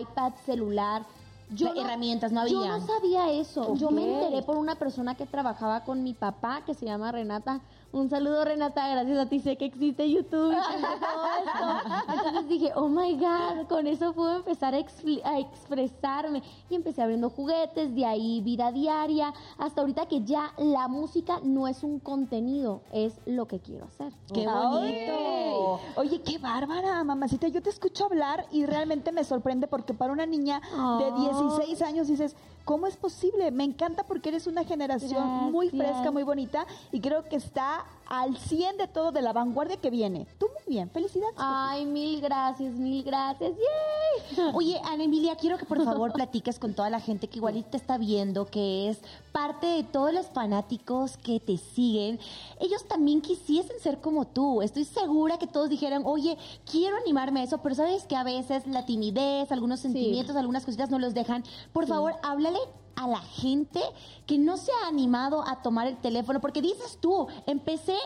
[0.00, 1.04] iPad, celular.
[1.50, 2.78] Yo no- Herramientas no Yo había.
[2.78, 3.74] no sabía eso.
[3.76, 7.60] Yo me enteré por una persona que trabajaba con mi papá, que se llama Renata.
[7.90, 12.12] Un saludo Renata, gracias a ti sé que existe YouTube y todo esto.
[12.12, 16.42] Entonces dije, oh my God, con eso puedo empezar a, expresarme.
[16.68, 21.66] Y empecé abriendo juguetes, de ahí vida diaria, hasta ahorita que ya la música no
[21.66, 24.12] es un contenido, es lo que quiero hacer.
[24.32, 25.80] ¡Qué bonito!
[25.96, 27.48] Oye, qué bárbara, mamacita.
[27.48, 31.30] Yo te escucho hablar y realmente me sorprende porque para una niña de Ay.
[31.30, 32.36] 16 años dices,
[32.68, 33.50] ¿cómo es posible?
[33.50, 38.36] Me encanta porque eres una generación muy fresca, muy bonita y creo que está al
[38.36, 40.26] 100 de todo de la vanguardia que viene.
[40.38, 41.34] Tú muy bien, felicidades.
[41.38, 43.52] Ay, mil gracias, mil gracias.
[43.52, 44.07] ¡Yay!
[44.54, 47.76] Oye, Ana Emilia, quiero que por favor platiques con toda la gente que igual te
[47.76, 49.00] está viendo, que es
[49.32, 52.18] parte de todos los fanáticos que te siguen.
[52.60, 54.62] Ellos también quisiesen ser como tú.
[54.62, 56.36] Estoy segura que todos dijeran, oye,
[56.70, 60.90] quiero animarme a eso, pero sabes que a veces la timidez, algunos sentimientos, algunas cositas
[60.90, 61.44] no los dejan.
[61.72, 62.58] Por favor, háblale
[62.98, 63.80] a la gente
[64.26, 67.96] que no se ha animado a tomar el teléfono, porque dices tú, empecé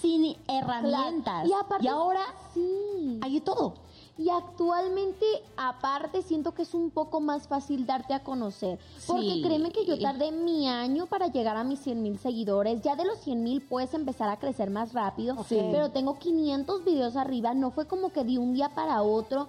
[0.00, 3.18] sin herramientas Y aparte, ahora sí.
[3.22, 3.74] hay todo.
[4.20, 5.24] Y actualmente,
[5.56, 8.78] aparte, siento que es un poco más fácil darte a conocer.
[9.06, 9.42] Porque Sí.
[9.42, 12.82] créeme que yo tardé mi año para llegar a mis 100 mil seguidores.
[12.82, 15.38] Ya de los 100 mil puedes empezar a crecer más rápido.
[15.48, 17.54] Pero tengo 500 videos arriba.
[17.54, 19.48] No fue como que de un día para otro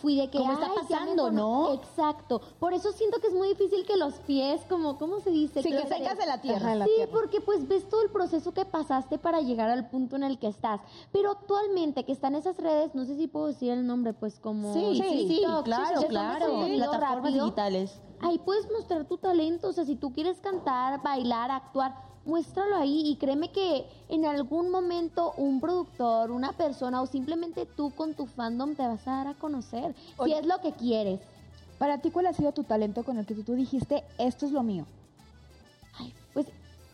[0.00, 0.38] fui de que...
[0.38, 1.66] Como está "Ay, ya me pasando, cono-".
[1.68, 1.74] ¿no?
[1.74, 2.40] Exacto.
[2.58, 5.62] Por eso siento que es muy difícil que los pies, como, ¿cómo se dice?
[5.62, 6.84] Sí, que secas de la tierra.
[6.84, 10.38] sí, porque pues ves todo el proceso que pasaste para llegar al punto en el
[10.38, 10.80] que estás.
[11.12, 14.72] Pero actualmente que están esas redes, no sé si puedo decir el nombre, pues como
[14.72, 16.46] Sí, sí, sí, TikTok, claro, claro.
[16.66, 18.00] Plataformas rápido, digitales.
[18.20, 21.94] Ahí puedes mostrar tu talento, o sea, si tú quieres cantar, bailar, actuar,
[22.26, 27.90] muéstralo ahí y créeme que en algún momento un productor, una persona o simplemente tú
[27.94, 30.34] con tu fandom te vas a dar a conocer, Oye.
[30.34, 31.20] si es lo que quieres.
[31.78, 34.52] Para ti, ¿cuál ha sido tu talento con el que tú, tú dijiste, esto es
[34.52, 34.86] lo mío?
[35.98, 36.46] Ay, pues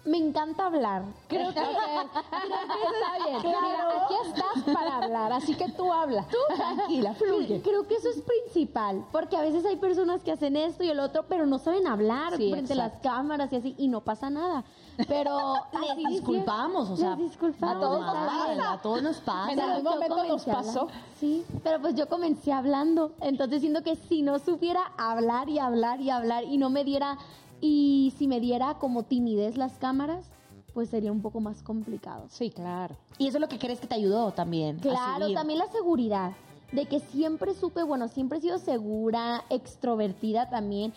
[0.05, 1.03] me encanta hablar.
[1.29, 3.39] Creo que, creo que está bien.
[3.45, 6.27] Mira, aquí estás para hablar, así que tú habla.
[6.29, 7.63] Tú tranquila, fluye.
[7.63, 10.99] Creo que eso es principal, porque a veces hay personas que hacen esto y el
[11.01, 14.29] otro, pero no saben hablar Sí, frente a las cámaras y así, y no pasa
[14.31, 14.65] nada.
[15.09, 15.55] Pero
[15.97, 17.77] Les disculpamos, o sea, les disculpamos.
[17.77, 19.53] a todos nos pasa, a todos nos pasa.
[19.53, 20.89] En algún momento nos pasó.
[21.19, 26.01] Sí, pero pues yo comencé hablando, entonces siento que si no supiera hablar y hablar
[26.01, 27.17] y hablar y no me diera,
[27.63, 30.27] y si me diera como timidez las cámaras,
[30.75, 32.27] pues sería un poco más complicado.
[32.29, 32.97] Sí, claro.
[33.19, 34.79] Y eso es lo que crees que te ayudó también.
[34.81, 36.33] Claro, también la seguridad,
[36.73, 40.93] de que siempre supe, bueno, siempre he sido segura, extrovertida también.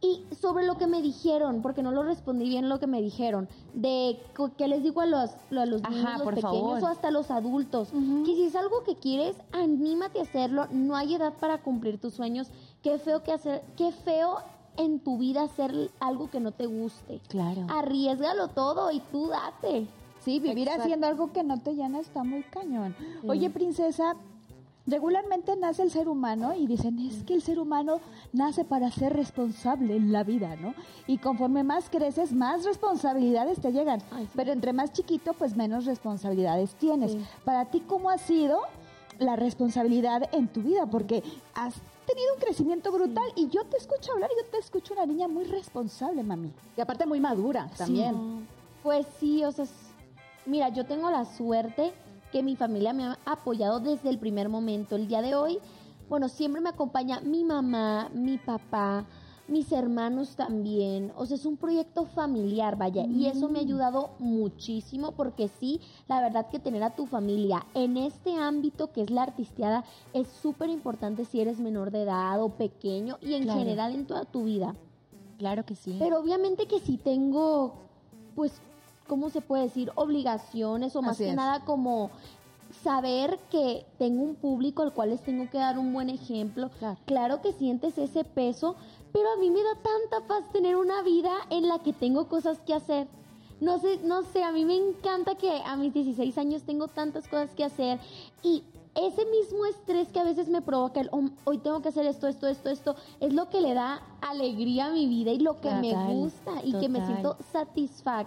[0.00, 3.48] Y sobre lo que me dijeron, porque no lo respondí bien lo que me dijeron,
[3.74, 4.18] de
[4.56, 6.82] qué les digo a los, a los Ajá, niños, los por pequeños favor.
[6.84, 7.88] o hasta los adultos,
[8.24, 12.14] que si es algo que quieres, anímate a hacerlo, no hay edad para cumplir tus
[12.14, 12.48] sueños.
[12.82, 14.38] Qué feo que hacer, qué feo
[14.78, 17.20] en tu vida hacer algo que no te guste.
[17.28, 17.66] Claro.
[17.68, 19.86] Arriesgalo todo y tú date.
[20.24, 20.82] Sí, vivir Exacto.
[20.82, 22.94] haciendo algo que no te llena está muy cañón.
[23.26, 24.14] Oye, princesa,
[24.86, 28.00] regularmente nace el ser humano y dicen, es que el ser humano
[28.32, 30.74] nace para ser responsable en la vida, ¿no?
[31.06, 34.00] Y conforme más creces, más responsabilidades te llegan.
[34.10, 34.32] Ay, sí.
[34.34, 37.12] Pero entre más chiquito, pues menos responsabilidades tienes.
[37.12, 37.24] Sí.
[37.44, 38.60] Para ti, ¿cómo ha sido
[39.18, 40.86] la responsabilidad en tu vida?
[40.86, 41.22] Porque
[41.54, 41.74] has
[42.08, 45.28] tenido un crecimiento brutal y yo te escucho hablar y yo te escucho una niña
[45.28, 46.52] muy responsable, mami.
[46.76, 48.48] Y aparte muy madura también.
[48.82, 49.66] Pues sí, o sea,
[50.46, 51.92] mira, yo tengo la suerte
[52.32, 54.96] que mi familia me ha apoyado desde el primer momento.
[54.96, 55.58] El día de hoy,
[56.08, 59.04] bueno, siempre me acompaña mi mamá, mi papá,
[59.48, 61.10] mis hermanos también.
[61.16, 63.04] O sea, es un proyecto familiar, vaya.
[63.06, 67.66] Y eso me ha ayudado muchísimo porque sí, la verdad que tener a tu familia
[67.74, 72.42] en este ámbito que es la artisteada es súper importante si eres menor de edad
[72.42, 73.58] o pequeño y en Claro.
[73.60, 74.74] general en toda tu vida.
[75.38, 75.96] Claro que sí.
[75.98, 77.74] Pero obviamente que si tengo,
[78.34, 78.60] pues,
[79.06, 79.90] ¿cómo se puede decir?
[79.94, 81.36] Obligaciones o más Así que es.
[81.36, 82.10] nada como
[82.82, 86.70] saber que tengo un público al cual les tengo que dar un buen ejemplo.
[87.06, 87.40] Claro.
[87.40, 88.76] que sientes ese peso,
[89.12, 92.58] pero a mí me da tanta paz tener una vida en la que tengo cosas
[92.60, 93.06] que hacer.
[93.60, 97.26] No sé, no sé, a mí me encanta que a mis 16 años tengo tantas
[97.26, 97.98] cosas que hacer
[98.42, 98.62] y
[98.94, 102.26] ese mismo estrés que a veces me provoca el "Oh, hoy tengo que hacer esto,
[102.28, 105.70] esto, esto, esto, es lo que le da alegría a mi vida y lo que
[105.74, 108.26] me gusta y que me siento satisfac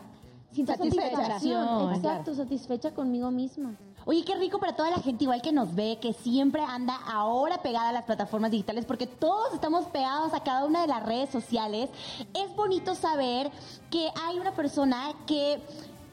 [0.52, 1.12] siento Satisfecha.
[1.16, 3.74] satisfacción, exacto, satisfecha conmigo misma.
[4.06, 7.62] Oye, qué rico para toda la gente igual que nos ve, que siempre anda ahora
[7.62, 11.30] pegada a las plataformas digitales, porque todos estamos pegados a cada una de las redes
[11.30, 11.90] sociales.
[12.34, 13.52] Es bonito saber
[13.90, 15.62] que hay una persona que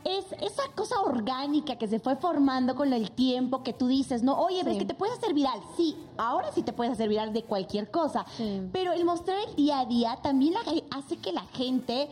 [0.04, 4.38] es esa cosa orgánica que se fue formando con el tiempo, que tú dices, no,
[4.38, 5.60] oye, ves que te puedes hacer viral.
[5.76, 8.24] Sí, ahora sí te puedes hacer viral de cualquier cosa.
[8.36, 8.62] Sí.
[8.72, 10.60] Pero el mostrar el día a día también la-
[10.96, 12.08] hace que la gente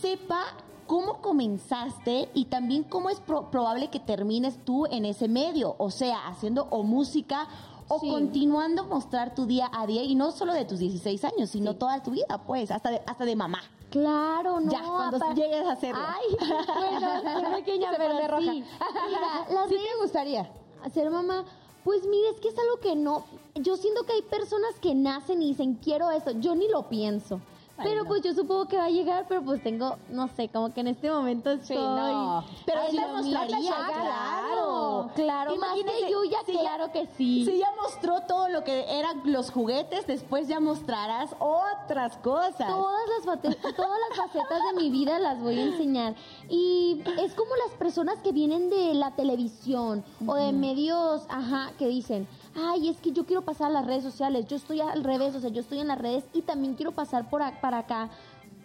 [0.00, 0.42] sepa
[0.86, 5.90] cómo comenzaste y también cómo es pro- probable que termines tú en ese medio, o
[5.90, 7.46] sea, haciendo o música
[7.88, 8.08] o Sí.
[8.10, 12.02] continuando mostrar tu día a día y no solo de tus 16 años, sino toda
[12.02, 13.60] tu vida, pues, hasta de, hasta de mamá.
[13.90, 14.72] Claro, no.
[14.72, 16.00] ya, cuando llegues a hacerlo.
[16.04, 18.40] Ay, bueno, soy pequeña, Se pero roja.
[18.52, 18.64] sí.
[19.08, 20.50] Mira, las ¿Sí redes te gustaría?
[20.92, 21.44] ser mamá,
[21.84, 25.40] pues mire, es que es algo que no, yo siento que hay personas que nacen
[25.42, 27.40] y dicen, quiero esto, yo ni lo pienso.
[27.76, 30.80] Pero pues yo supongo que va a llegar, pero pues tengo, no sé, como que
[30.80, 31.76] en este momento estoy...
[31.76, 32.44] no.
[32.64, 35.10] Pero sí lo lo mostraría, claro.
[35.14, 37.44] Claro, más Imagínese, que Yuya, si ya- claro que sí.
[37.44, 42.66] Si ya mostró todo lo que eran los juguetes, después ya mostrarás otras cosas.
[42.68, 43.42] Todas las,
[43.74, 46.14] todas las facetas de mi vida las voy a enseñar.
[46.48, 51.88] Y es como las personas que vienen de la televisión o de medios, ajá, que
[51.88, 55.34] dicen, ay, es que yo quiero pasar a las redes sociales, yo estoy al revés,
[55.34, 58.08] o sea, yo estoy en las redes y también quiero pasar por a- para acá.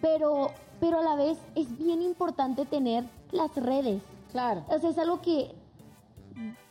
[0.00, 0.50] Pero,
[0.80, 4.02] pero a la vez es bien importante tener las redes.
[4.32, 4.64] Claro.
[4.68, 5.54] O sea, es algo que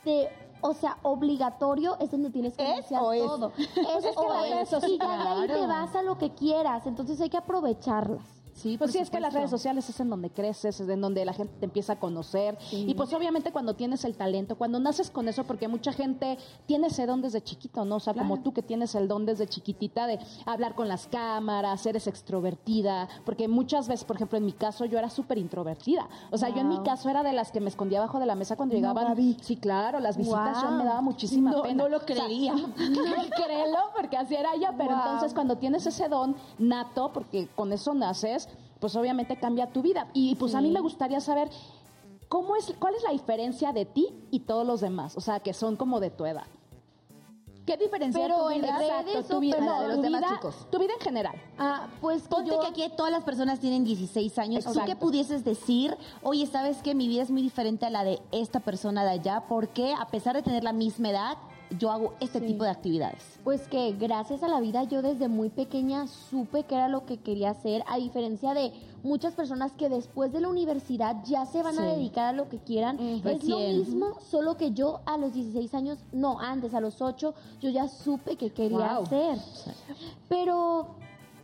[0.04, 0.28] de,
[0.62, 3.22] o sea, obligatorio es donde tienes que ¿Es iniciar es?
[3.24, 3.52] todo.
[3.58, 4.50] Es, es que o las es.
[4.52, 6.86] redes sociales- Y ya de ahí te vas a lo que quieras.
[6.86, 8.24] Entonces hay que aprovecharlas.
[8.60, 11.24] Sí, Pues sí, es que las redes sociales es en donde creces, es en donde
[11.24, 12.58] la gente te empieza a conocer.
[12.72, 16.88] Y pues obviamente cuando tienes el talento, cuando naces con eso, porque mucha gente tiene
[16.88, 17.96] ese don desde chiquito, ¿no?
[17.96, 21.86] O sea, como tú que tienes el don desde chiquitita de hablar con las cámaras,
[21.86, 26.06] eres extrovertida, porque muchas veces, por ejemplo, en mi caso yo era súper introvertida.
[26.30, 28.34] O sea, yo en mi caso era de las que me escondía abajo de la
[28.34, 29.16] mesa cuando llegaban.
[29.40, 31.82] Sí, claro, las visitas yo me daba muchísima No- pena.
[31.84, 32.52] no lo O sea, creería.
[33.36, 37.94] créelo, porque así era ella, pero entonces cuando tienes ese don nato, porque con eso
[37.94, 38.48] naces,
[38.80, 40.08] pues obviamente cambia tu vida.
[40.14, 41.50] Y pues a mí me gustaría saber
[42.28, 45.52] cómo es, cuál es la diferencia de ti y todos los demás, o sea, que
[45.54, 46.46] son como de tu edad.
[47.66, 48.78] ¿Qué diferencia Pero tu vida?
[49.28, 50.66] tu vida pero a la de los tu demás vida, chicos?
[50.72, 51.34] tu vida en general.
[51.58, 54.64] Ah, pues que Ponte yo- que aquí todas las personas tienen 16 años.
[54.64, 54.90] ¿Tú Exacto.
[54.90, 55.96] qué pudieses decir?
[56.22, 59.44] Oye, ¿sabes que Mi vida es muy diferente a la de esta persona de allá
[59.48, 61.36] porque a pesar de tener la misma edad,
[61.78, 63.38] yo hago este tipo de actividades.
[63.44, 67.18] Pues que gracias a la vida yo desde muy pequeña supe que era lo que
[67.18, 71.78] quería hacer, a diferencia de muchas personas que después de la universidad ya se van
[71.78, 72.98] a dedicar a lo que quieran.
[72.98, 77.34] Es lo mismo, solo que yo a los 16 años, no, antes, a los 8,
[77.60, 79.04] yo ya supe que quería Wow.
[79.04, 79.38] hacer.
[80.28, 80.86] Pero,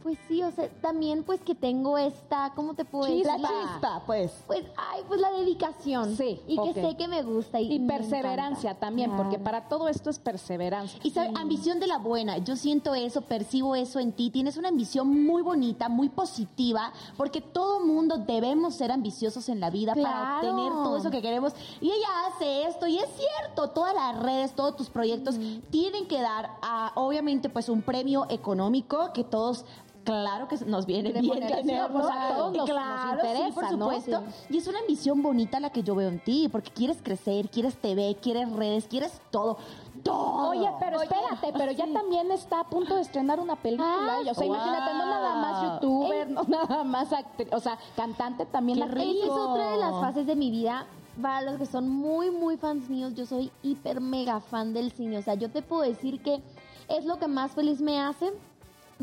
[0.06, 3.26] pues sí, o sea, también pues que tengo esta, ¿cómo te puedo decir?
[3.26, 4.30] La chispa, pues.
[4.46, 6.16] Pues, ay, pues la dedicación.
[6.16, 7.60] Sí, Y que sé que me gusta.
[7.60, 8.86] Y, Y me perseverancia encanta.
[8.86, 11.00] también, porque para todo esto es perseverancia.
[11.02, 12.38] Y sabe, ambición de la buena.
[12.38, 14.30] Yo siento eso, percibo eso en ti.
[14.30, 19.70] Tienes una ambición muy bonita, muy positiva, porque todo mundo debemos ser ambiciosos en la
[19.70, 21.52] vida para obtener todo eso que queremos.
[21.80, 25.34] Y ella hace esto, y es cierto, todas las redes, todos tus proyectos
[25.70, 29.64] tienen que dar, a, obviamente, pues un premio económico que todos.
[30.06, 31.92] Claro que nos viene bien tenerlo.
[31.92, 33.84] pues, a todos nos- nos claro, sí, interesa, por ¿no?
[33.90, 34.22] supuesto.
[34.48, 34.54] Sí.
[34.54, 37.76] Y es una ambición bonita la que yo veo en ti, porque quieres crecer, quieres
[37.76, 39.58] TV, quieres redes, quieres todo.
[40.02, 40.50] Todo.
[40.50, 44.18] Oye, pero espérate, pero ya también está a punto de estrenar una película.
[44.18, 44.54] Ah, y, o sea, wow.
[44.54, 48.78] imagínate, no nada más youtuber, no nada más actriz, o sea, cantante también.
[48.78, 49.24] Qué la- rico.
[49.24, 50.86] Esa es otra de las fases de mi vida.
[51.20, 55.18] Para los que son muy, muy fans míos, yo soy hiper mega fan del cine.
[55.18, 56.42] O sea, yo te puedo decir que
[56.88, 58.32] es lo que más feliz me hace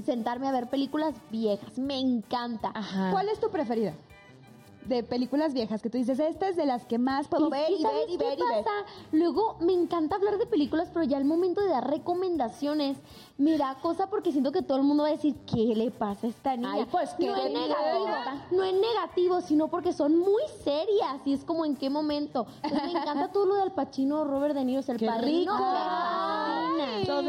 [0.05, 1.77] sentarme a ver películas viejas.
[1.77, 2.71] Me encanta.
[2.73, 3.11] Ajá.
[3.11, 3.93] ¿Cuál es tu preferida?
[4.85, 7.81] De películas viejas que tú dices, esta es de las que más puedo ver y,
[7.81, 8.65] ¿sabes ver y qué ver y ver.
[9.11, 12.97] Luego me encanta hablar de películas, pero ya al momento de dar recomendaciones
[13.37, 16.27] me da cosa porque siento que todo el mundo va a decir, ¿qué le pasa
[16.27, 16.73] a esta niña?
[16.73, 18.07] Ay, pues, no es negativo,
[18.51, 22.45] no es negativo, sino porque son muy serias y es como en qué momento.
[22.61, 25.57] Entonces, me encanta todo lo de Al Pacino, Robert De Niro, es el ¡Qué padrino.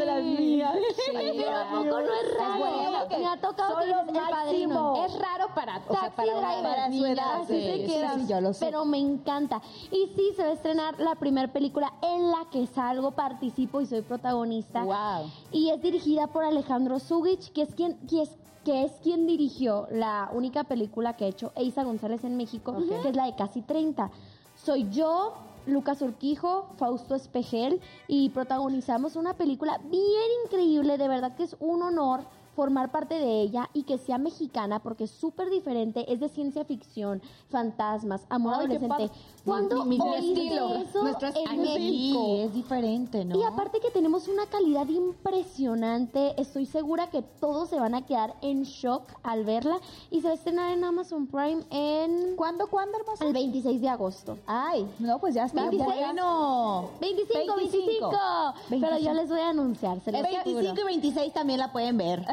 [0.05, 0.73] las mías.
[1.13, 2.59] Pero ¿a poco no es raro?
[2.59, 3.07] bueno.
[3.17, 5.05] me ha tocado que dices, el padrino.
[5.05, 8.65] Es raro para, o sea, para, para su edad, así sí, yo lo sé.
[8.65, 9.61] Pero me encanta.
[9.91, 13.85] Y sí, se va a estrenar la primera película en la que salgo, participo y
[13.85, 14.83] soy protagonista.
[14.83, 15.29] Wow.
[15.51, 18.31] Y es dirigida por Alejandro Zugich, que es quien, que es,
[18.63, 23.09] que es quien dirigió la única película que ha hecho Eiza González en México, que
[23.09, 24.11] es la de Casi 30.
[24.55, 25.33] Soy yo,
[25.65, 31.81] Lucas Urquijo, Fausto Espejel, y protagonizamos una película bien increíble, de verdad que es un
[31.81, 36.29] honor formar parte de ella y que sea mexicana porque es súper diferente, es de
[36.29, 39.11] ciencia ficción, fantasmas, amor Ay, adolescente.
[39.45, 40.75] ¿Cuándo Mi- mi- estilo.
[40.75, 41.61] eso Nuestro en estilo.
[41.61, 42.25] México?
[42.25, 43.37] Sí, es diferente, ¿no?
[43.39, 48.33] Y aparte que tenemos una calidad impresionante, estoy segura que todos se van a quedar
[48.41, 52.97] en shock al verla y se va a estrenar en Amazon Prime en ¿Cuándo, cuándo,
[52.97, 53.25] hermosa?
[53.25, 54.37] el 26 de agosto.
[54.47, 55.69] Ay, no, pues ya está.
[55.69, 55.85] 26.
[55.95, 56.89] bueno.
[57.01, 58.09] 25, 25.
[58.09, 58.87] 25.
[58.87, 60.85] Pero yo les voy a anunciar, se El los 25 y juro.
[60.85, 62.25] 26 también la pueden ver.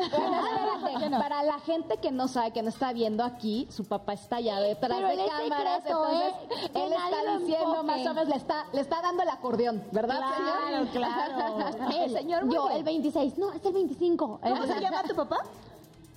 [1.19, 4.61] Para la gente que no sabe, que no está viendo aquí, su papá está allá
[4.61, 6.71] detrás Pero de cámaras, secreto, entonces ¿eh?
[6.75, 10.87] Él está diciendo más o menos, le está, le está dando el acordeón, ¿verdad, Claro,
[10.87, 10.89] señor?
[10.89, 11.67] claro.
[12.03, 13.39] Él, señor, yo, el 26.
[13.39, 14.41] No, es el 25.
[14.43, 15.39] ¿Cómo se llama tu papá?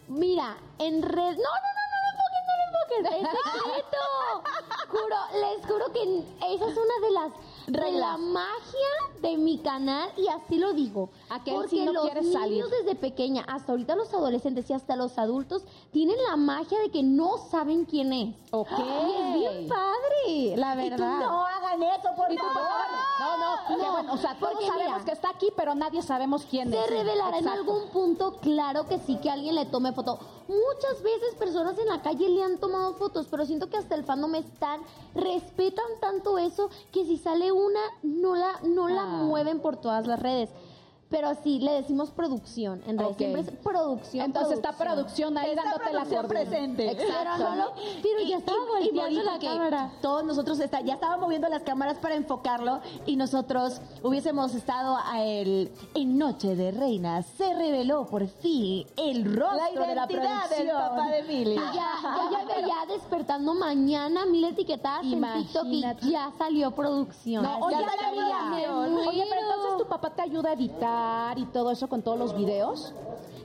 [0.08, 1.16] Mira, en red.
[1.16, 3.06] No, no, no, no lo enfoquen, no lo enfoquen.
[3.26, 3.98] Es secreto.
[4.89, 7.32] Juro, les juro que esa es una de las.
[7.68, 8.89] De la magia
[9.22, 11.09] de mi canal y así lo digo.
[11.30, 12.66] ¿A que él Porque sí no los niños salir?
[12.66, 17.01] desde pequeña, hasta ahorita los adolescentes y hasta los adultos tienen la magia de que
[17.01, 18.36] no saben quién es.
[18.51, 18.70] Ok.
[18.70, 21.24] Y es bien padre, la verdad.
[21.24, 22.66] hagan eso, por Y tú, pues,
[23.20, 26.45] no, no, qué bueno, o sea, todos sabemos mira, que está aquí, pero nadie sabemos
[26.49, 26.80] quién es.
[26.80, 27.59] se revelará en Exacto.
[27.74, 30.20] algún punto, claro que sí, que alguien le tome foto.
[30.47, 34.03] Muchas veces personas en la calle le han tomado fotos, pero siento que hasta el
[34.03, 34.82] fandom están,
[35.16, 39.06] respetan tanto eso que si sale una, no la, no la Ah.
[39.24, 40.49] mueven por todas las redes.
[41.08, 44.26] Pero sí, le decimos producción, en realidad siempre es producción.
[44.26, 46.47] Entonces está producción ahí Está dándote la producción acordeón.
[46.49, 46.91] presente.
[46.91, 47.32] Exacto.
[47.38, 47.66] Pero, no
[48.01, 49.91] pero ya estaba volteando bonito la cámara.
[50.01, 55.22] Todos nosotros está- ya estábamos moviendo las cámaras para enfocarlo y nosotros hubiésemos estado a
[55.22, 57.28] el, en Noche de Reinas.
[57.38, 60.78] Se reveló por fin el rostro La de la identidad del producción.
[60.78, 61.62] papá de Emilia.
[61.72, 66.10] Y ya, yo ya veía despertando mañana mil etiquetadas en TikTok y Imagínate.
[66.10, 67.43] ya salió producción.
[67.43, 68.68] No, oye, Ya me
[69.08, 70.95] oye, pero entonces tu papá te ayuda a editar
[71.38, 72.93] y todo eso con todos los videos.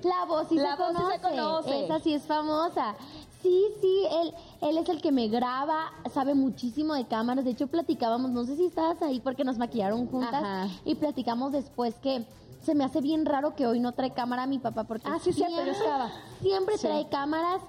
[0.02, 1.84] La voz sí, La se, voz sí se conoce.
[1.84, 2.94] Esa sí es famosa.
[3.42, 7.44] Sí, sí, él, él es el que me graba, sabe muchísimo de cámaras.
[7.44, 10.68] De hecho, platicábamos, no sé si estabas ahí porque nos maquillaron juntas Ajá.
[10.84, 12.26] y platicamos después que
[12.62, 15.32] se me hace bien raro que hoy no trae cámara mi papá porque Ah, sí,
[15.32, 16.10] siempre- estaba.
[16.42, 16.86] Siempre Sí.
[16.86, 17.62] trae cámaras.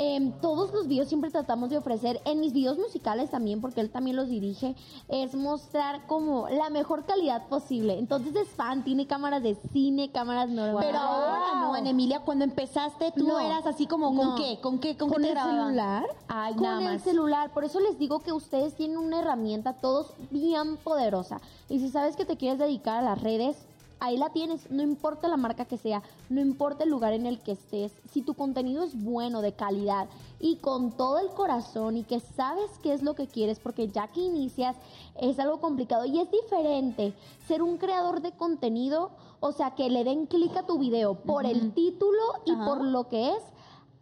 [0.00, 3.90] Em, todos los videos siempre tratamos de ofrecer, en mis videos musicales también, porque él
[3.90, 4.76] también los dirige,
[5.08, 7.98] es mostrar como la mejor calidad posible.
[7.98, 10.86] Entonces es fan, tiene cámaras de cine, cámaras normales.
[10.86, 13.40] Pero ahora no, Emilia, cuando empezaste tú No.
[13.40, 14.34] eras así como, ¿con No.
[14.36, 14.60] qué?
[14.60, 14.96] ¿Con qué?
[14.96, 15.64] ¿Con, ¿Con qué te el grababan?
[15.66, 16.04] celular?
[16.28, 17.02] Ay, con nada el más.
[17.02, 17.52] celular.
[17.52, 21.40] Por eso les digo que ustedes tienen una herramienta, todos bien poderosa.
[21.68, 23.56] Y si sabes que te quieres dedicar a las redes,
[24.00, 24.70] ahí la tienes.
[24.70, 27.92] No importa la marca que sea, no importa el lugar en el que estés.
[28.10, 30.08] Si tu contenido es bueno, de calidad
[30.40, 34.08] y con todo el corazón y que sabes qué es lo que quieres, porque ya
[34.08, 34.76] que inicias
[35.20, 37.14] es algo complicado y es diferente
[37.46, 41.46] ser un creador de contenido, o sea, que le den clic a tu video por
[41.46, 43.42] el título y por lo que es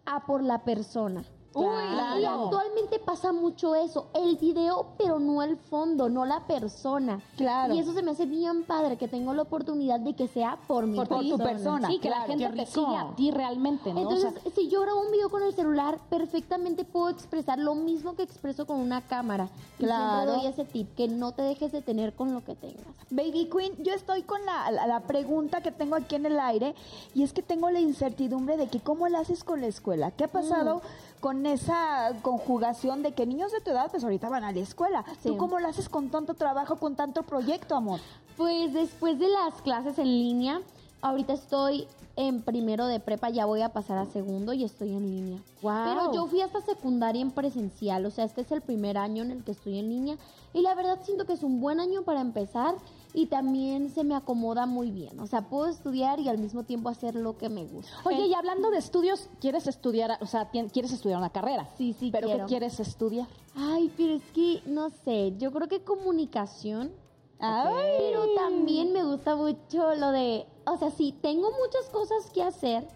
[0.05, 1.25] a por la persona.
[1.57, 7.21] Uy, Y actualmente pasa mucho eso, el video, pero no el fondo, no la persona.
[7.37, 7.73] Claro.
[7.75, 10.87] Y eso se me hace bien padre que tengo la oportunidad de que sea por
[10.87, 11.89] mi Por- por tu persona.
[11.89, 14.01] Sí, que Claro, la gente te sigue a ti realmente, ¿no?
[14.01, 17.75] O Entonces, sea, si yo grabo un video con el celular, perfectamente puedo expresar lo
[17.75, 19.49] mismo que expreso con una cámara.
[19.79, 20.25] Y Claro.
[20.33, 22.85] siempre doy ese tip, que no te dejes de tener con lo que tengas.
[23.11, 26.75] Baby Queen, yo estoy con la, la- la pregunta que tengo aquí en el aire
[27.15, 30.11] y es que tengo la incertidumbre de que cómo la haces con la escuela.
[30.11, 30.81] ¿Qué ha pasado Mm.
[31.21, 35.05] Con esa conjugación de que niños de tu edad pues ahorita van a la escuela?
[35.23, 38.01] ¿Tú cómo lo haces con tanto trabajo, con tanto proyecto, amor?
[38.37, 40.61] Pues después de las clases en línea,
[41.03, 45.03] ahorita estoy en primero de prepa, ya voy a pasar a segundo y estoy en
[45.03, 45.39] línea.
[45.61, 45.85] Guau.
[45.85, 49.31] Pero yo fui hasta secundaria en presencial, o sea, este es el primer año en
[49.31, 50.17] el que estoy en línea
[50.55, 52.75] y la verdad siento que es un buen año para empezar
[53.17, 56.91] y también se me acomoda muy bien, o sea, puedo estudiar y al mismo tiempo
[56.91, 57.91] hacer lo que me gusta.
[58.05, 61.67] Oye, y hablando de estudios, ¿quieres estudiar, o sea, quieres estudiar una carrera?
[61.79, 62.45] Sí, sí ¿Pero quiero.
[62.45, 63.27] qué quieres estudiar?
[63.55, 66.93] Ay, pero es que, no sé, yo creo que comunicación
[67.39, 67.93] Ay.
[67.99, 72.87] Pero también me gusta mucho lo de, o sea, sí, tengo muchas cosas que hacer,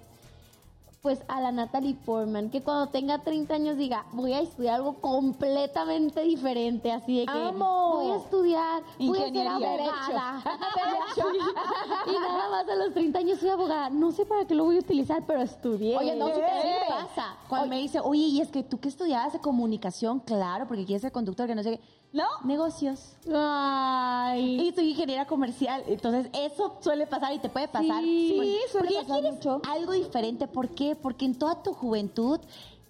[1.03, 5.01] pues a la Natalie Portman, que cuando tenga 30 años diga, voy a estudiar algo
[5.01, 7.93] completamente diferente, así de que ¡Amo!
[7.95, 9.55] voy a estudiar, voy a ser Ingeniería.
[9.55, 10.43] abogada.
[12.07, 13.89] y nada más a los 30 años soy abogada.
[13.89, 15.97] No sé para qué lo voy a utilizar, pero estudié.
[15.97, 16.43] Oye, no, ¿Qué
[16.89, 17.37] pasa?
[17.49, 21.01] Cuando me dice, oye, y es que tú que estudiabas de comunicación, claro, porque quieres
[21.03, 22.00] ser conductor, que no sé qué.
[22.13, 22.27] ¿No?
[22.45, 23.13] Negocios.
[23.33, 24.61] Ay.
[24.69, 25.85] Y soy ingeniera comercial.
[25.87, 28.03] Entonces, eso suele pasar y te puede pasar.
[28.03, 29.63] Sí, Porque- suele porque pasar mucho.
[29.71, 30.47] algo diferente.
[30.49, 30.97] ¿Por qué?
[30.97, 32.41] Porque en toda tu juventud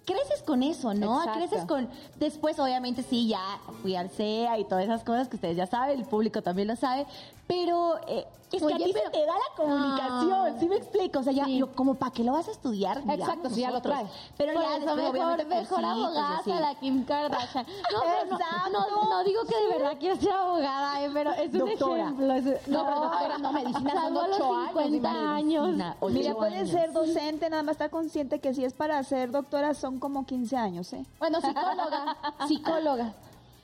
[0.05, 1.19] creces con eso, ¿no?
[1.19, 1.39] Exacto.
[1.39, 1.87] Creces con...
[2.19, 5.99] Después, obviamente, sí, ya fui al CEA y todas esas cosas que ustedes ya saben,
[5.99, 7.05] el público también lo sabe,
[7.47, 10.55] pero eh, es Oye, que a ti pero- se te da la comunicación, Ah.
[10.59, 11.19] ¿sí me explico?
[11.19, 11.57] O sea, ya, Sí.
[11.57, 13.01] yo, como para qué lo vas a estudiar?
[13.09, 14.09] Exacto, si ya lo traes.
[14.37, 17.65] Pero Por ya eso después, mejor, mejor y abogada a la Kim Kardashian.
[17.93, 18.37] No, pero
[18.71, 22.03] no, no, no digo que de verdad quiero ser abogada, eh, pero es un Doctora.
[22.03, 22.33] ejemplo.
[22.33, 25.63] es- No, pero doctora, no, medicina son salgo a los ocho años, 50 años.
[25.67, 29.73] Medicina, Mira, puede ser docente, nada más está consciente que si es para ser doctora
[29.73, 31.05] son como 15 años, ¿eh?
[31.19, 32.17] Bueno, psicóloga,
[32.47, 33.13] psicóloga.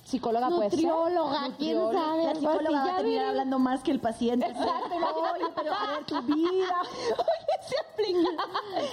[0.08, 0.80] Psicóloga puede ser.
[0.80, 2.00] Nutrióloga, quién Nutrióloga.
[2.00, 2.24] sabe.
[2.24, 4.46] La algo psicóloga va a terminar hablando más que el paciente.
[4.46, 6.82] Exacto, oye, pero a ver tu vida.
[7.18, 8.44] Oye, se aplica.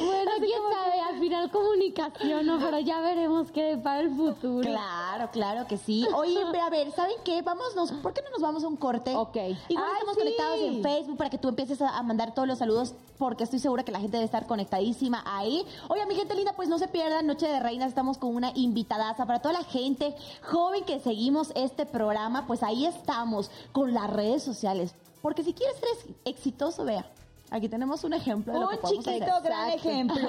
[0.04, 2.58] Bueno, quién sabe, al final comunicación, ¿no?
[2.58, 4.68] Pero ya veremos qué depara el futuro.
[4.68, 6.04] Claro, claro que sí.
[6.16, 7.42] Oye, pero a ver, ¿saben qué?
[7.42, 9.14] Vámonos, ¿por qué no nos vamos a un corte?
[9.14, 9.36] Ok.
[9.68, 10.20] Igual Ay, estamos sí.
[10.20, 13.60] conectados en Facebook para que tú empieces a, a mandar todos los saludos porque estoy
[13.60, 15.64] segura que la gente debe estar conectadísima ahí.
[15.88, 19.24] Oye, mi gente linda, pues no se pierdan Noche de Reinas, estamos con una invitadaza
[19.26, 24.42] para toda la gente joven que seguimos este programa, pues ahí estamos con las redes
[24.42, 24.94] sociales.
[25.22, 27.06] Porque si quieres ser ex- exitoso, vea,
[27.50, 29.42] aquí tenemos un ejemplo de lo que Un podemos chiquito hacer.
[29.44, 30.28] gran ejemplo.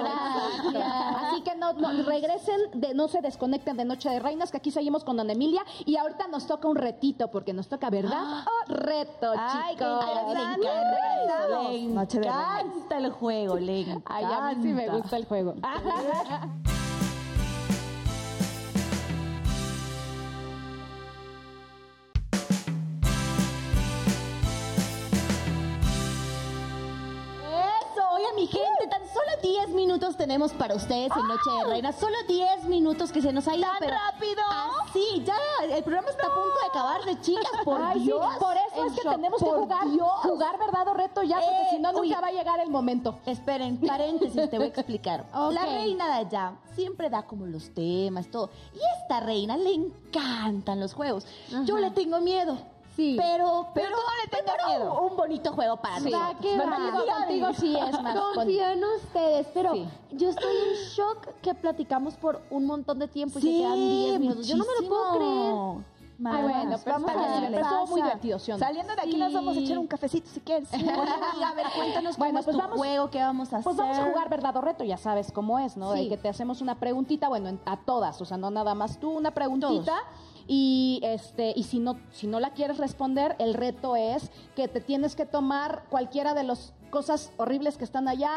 [0.82, 4.70] Así que no, no, regresen, de, no se desconecten de Noche de Reinas, que aquí
[4.70, 5.62] seguimos con Don Emilia.
[5.84, 8.22] Y ahorita nos toca un retito, porque nos toca, ¿verdad?
[8.46, 10.04] Oh, reto, Ay, qué chicos.
[10.04, 10.60] interesante.
[10.62, 12.64] Le encanta, le Noche de Reinas.
[12.66, 14.14] encanta el juego, le encanta.
[14.14, 15.54] Ay, a mí sí me gusta el juego.
[28.34, 31.92] Mi gente, tan solo 10 minutos tenemos para ustedes en Noche de Reina.
[31.92, 33.62] Solo 10 minutos que se nos ha ido.
[33.66, 34.42] ¿Tan pero rápido?
[34.84, 35.36] Así, ya,
[35.74, 38.36] el programa está a punto de acabarse, chicas, por Ay, sí, Dios.
[38.38, 40.08] por eso es que shock, tenemos que por jugar, Dios.
[40.22, 42.08] jugar verdad o reto ya, porque Eh, si no, uy.
[42.08, 43.18] nunca va a llegar el momento.
[43.24, 45.24] Esperen, paréntesis, te voy a explicar.
[45.34, 45.52] Ok.
[45.54, 48.50] La reina de allá siempre da como los temas, todo.
[48.74, 51.26] Y esta reina le encantan los juegos.
[51.64, 52.58] Yo le tengo miedo.
[52.96, 53.14] Sí.
[53.18, 54.02] Pero, Pero pero, no
[54.72, 55.00] le miedo.
[55.02, 56.10] Un bonito juego para Sí.
[56.10, 56.28] va.
[56.32, 56.64] Contigo,
[57.18, 58.18] contigo sí es más.
[58.18, 59.88] con- Confío en ustedes, pero Sí.
[60.12, 63.74] yo estoy en shock que platicamos por un montón de tiempo y Sí, que quedan
[63.74, 64.46] 10 minutos.
[64.46, 65.84] Yo no me lo puedo creer.
[66.24, 67.14] Ay, bueno, pero Vamos a
[67.50, 68.50] pero estuvo muy divertido, ¿sí?
[68.58, 70.72] Saliendo de aquí nos vamos a echar un cafecito si quieres.
[70.72, 70.94] Amiga,
[71.50, 73.76] a ver, cuéntanos Bueno, cómo es pues tu vamos- juego, qué vamos a Pues hacer.
[73.84, 75.92] vamos a jugar verdad o reto, ya sabes cómo es, ¿no?
[75.92, 76.08] De Sí.
[76.08, 79.10] que te hacemos una preguntita, bueno, en- a todas, o sea, no nada más tú,
[79.10, 79.92] una preguntita.
[80.48, 84.80] Y este, y si no, si no la quieres responder, el reto es que te
[84.80, 88.32] tienes que tomar cualquiera de las cosas horribles que están allá,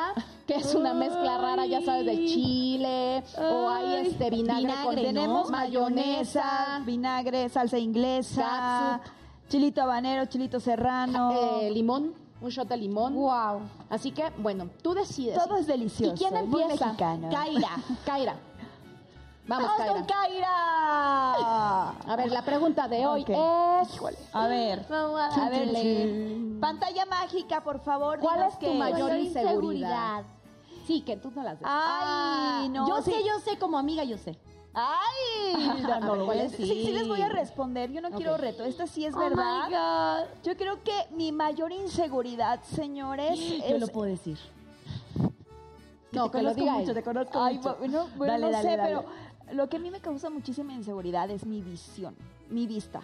[0.47, 4.07] que es una mezcla rara, ya sabes, del chile, o hay Ay.
[4.07, 5.21] este vinagre, con Vinagre, ¿no?
[5.21, 9.13] Tenemos mayonesa, mayonesa, vinagre, salsa inglesa, Catsup.
[9.49, 11.31] chilito habanero, chilito serrano.
[11.61, 13.13] eh, limón, un shot de limón.
[13.13, 13.61] Wow.
[13.89, 15.37] Así que, bueno, tú decides.
[15.41, 16.15] Todo es delicioso.
[16.15, 16.85] ¿Y quién muy empieza?
[16.87, 17.29] mexicano.
[17.29, 17.69] Kaira.
[18.05, 18.35] Kaira.
[19.49, 20.05] Vamos, Kaira.
[20.05, 21.89] Kaira.
[22.07, 23.29] A ver, la pregunta de hoy Ok.
[23.29, 23.99] es...
[24.33, 28.19] A ver, Vamos a a ver, pantalla mágica, por favor.
[28.19, 29.49] ¿Cuál dinos es tu qué mayor Mayor inseguridad?
[30.19, 30.23] inseguridad.
[30.85, 31.67] Sí, que tú no las des.
[31.69, 32.87] Ay, no.
[32.87, 33.11] yo sí.
[33.11, 34.37] sé, yo sé, como amiga, yo sé.
[34.73, 37.91] Ay, No, voy a sí, sí les voy a responder.
[37.91, 38.63] Yo no quiero reto.
[38.63, 40.27] Esta sí es Oh verdad.
[40.43, 44.37] Yo creo que mi mayor inseguridad, señores, Yo es lo puedo decir.
[46.11, 46.95] no, te que lo conozco diga mucho, él.
[46.95, 47.75] te conozco Ay, mucho.
[47.79, 48.89] bueno, Bueno, dale, no dale, sé, dale.
[48.89, 52.15] pero lo que a mí me causa muchísima inseguridad es mi visión,
[52.49, 53.01] mi vista.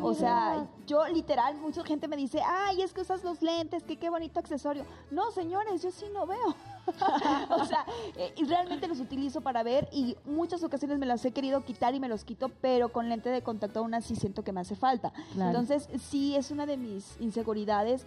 [0.00, 3.96] O sea, yo literal, mucha gente me dice, ay, es que usas los lentes, que
[3.96, 4.84] qué bonito accesorio.
[5.10, 6.54] No, señores, yo sí no veo.
[7.50, 7.84] o sea,
[8.16, 11.94] eh, y realmente los utilizo para ver y muchas ocasiones me los he querido quitar
[11.94, 14.74] y me los quito, pero con lente de contacto aún así siento que me hace
[14.74, 15.12] falta.
[15.34, 15.50] Claro.
[15.50, 18.06] Entonces, sí es una de mis inseguridades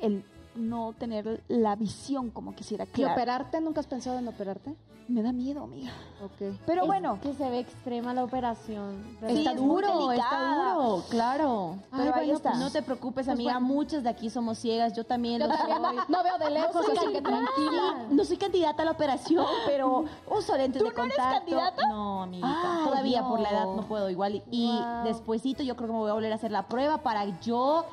[0.00, 0.24] el
[0.54, 2.84] no tener la visión como quisiera.
[2.84, 3.12] ¿Y Claro.
[3.12, 3.60] operarte?
[3.60, 4.74] ¿Nunca has pensado en operarte?
[5.08, 5.92] Me da miedo, amiga.
[6.24, 6.56] Ok.
[6.66, 9.04] Pero Es bueno, Que se ve extrema la operación.
[9.28, 11.76] Sí, está es duro, está duro, claro.
[11.92, 12.54] Pero Pero ahí está.
[12.54, 13.52] no te preocupes, Pues amiga.
[13.52, 13.66] bueno.
[13.68, 14.94] Muchas de aquí somos ciegas.
[14.94, 15.96] Yo también Yo lo también soy.
[15.96, 18.06] no, no veo de lejos, soy así que tranquila.
[18.10, 21.38] No soy candidata a la operación, pero uso lentes ¿Tú de no eres contacto.
[21.38, 21.88] candidata?
[21.88, 22.78] No, amiguita.
[22.80, 23.28] Ay, Todavía no.
[23.28, 24.42] por la edad no puedo igual.
[24.50, 25.04] Y Wow.
[25.04, 27.84] despuesito yo creo que me voy a volver a hacer la prueba para yo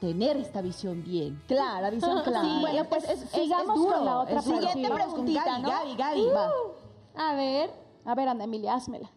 [0.00, 1.40] tener esta visión bien.
[1.46, 2.42] clara, visión clara.
[2.44, 4.56] Sí, bueno, pues, es, es- sigamos es duro, con la otra duro.
[4.58, 5.68] Siguiente preguntita, Gaby, ¿no?
[5.70, 6.26] Gaby, Gaby.
[6.34, 6.50] Va.
[7.16, 7.70] A ver,
[8.04, 9.10] A ver, Ana Emilia, házmela.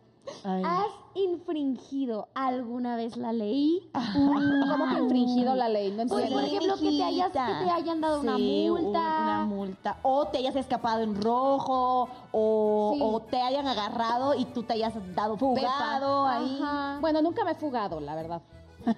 [0.44, 0.62] Ay.
[0.64, 3.90] ¿has infringido alguna vez la ley?
[4.14, 5.92] ¿Cómo que infringido la ley?
[5.92, 6.36] No entiendo.
[6.36, 9.00] por ejemplo, que te, hayas, que te hayan dado una Sí, multa.
[9.00, 9.98] Una multa.
[10.04, 13.00] O te hayas escapado en rojo, o, Sí.
[13.04, 16.36] o te hayan agarrado y tú te hayas dado Fugado pepa.
[16.38, 16.60] ahí.
[16.62, 16.98] Ajá.
[17.02, 18.42] Bueno, nunca me he fugado, la verdad.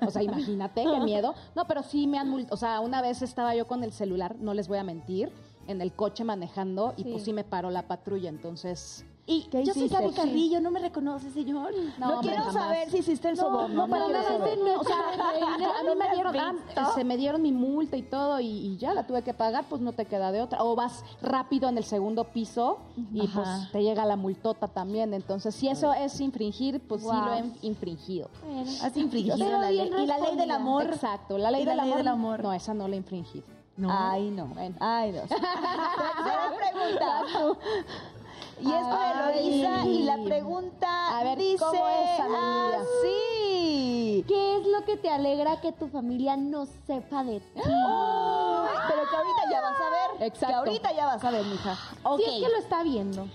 [0.05, 1.33] O sea, imagínate, qué miedo.
[1.55, 2.53] No, pero sí me han multado.
[2.53, 5.31] O sea, una vez estaba yo con el celular, no les voy a mentir,
[5.67, 7.09] en el coche manejando y Sí.
[7.11, 8.29] pues sí me paró la patrulla.
[8.29, 9.87] Entonces, Y ¿Qué yo soy?
[9.87, 11.71] Gaby Carrillo, ¿no me reconoce, señor?
[11.97, 13.73] No, quiero saber si hiciste el soborno.
[13.73, 14.59] No, para quiero nada, saber.
[14.77, 14.97] o sea,
[15.79, 16.35] a mí me dieron,
[16.75, 19.65] ah, se me dieron mi multa y todo y, y ya la tuve que pagar,
[19.69, 20.63] pues no te queda de otra.
[20.63, 22.79] O vas rápido en el segundo piso
[23.13, 23.33] y Ajá.
[23.33, 25.13] pues te llega la multota también.
[25.13, 28.29] Entonces, si eso es infringir, pues sí lo he infringido.
[28.43, 28.69] Bueno.
[28.81, 29.91] Has infringido Pero la ley.
[29.97, 30.87] Y la ley del amor.
[30.87, 32.43] Exacto, la ley, ¿Y la del, ley amor, del amor?
[32.43, 33.45] No, esa no la he infringido.
[33.77, 33.89] No.
[33.89, 34.47] Ay, no.
[34.47, 34.75] Bueno.
[34.79, 35.27] Ay, Dios.
[35.29, 37.23] Tercera pregunta.
[38.61, 39.31] Y es para.
[39.33, 42.87] Eloisa y la pregunta A ver, dice así.
[43.03, 44.25] sí.
[44.27, 47.45] ¿Qué es lo que te alegra que tu familia no sepa de ti?
[47.55, 50.27] Pero que ahorita ya vas a ver.
[50.27, 50.47] Exacto.
[50.47, 51.77] Que ahorita ya vas a ver, mija.
[52.03, 52.19] Ok.
[52.19, 53.27] Si es que lo está viendo.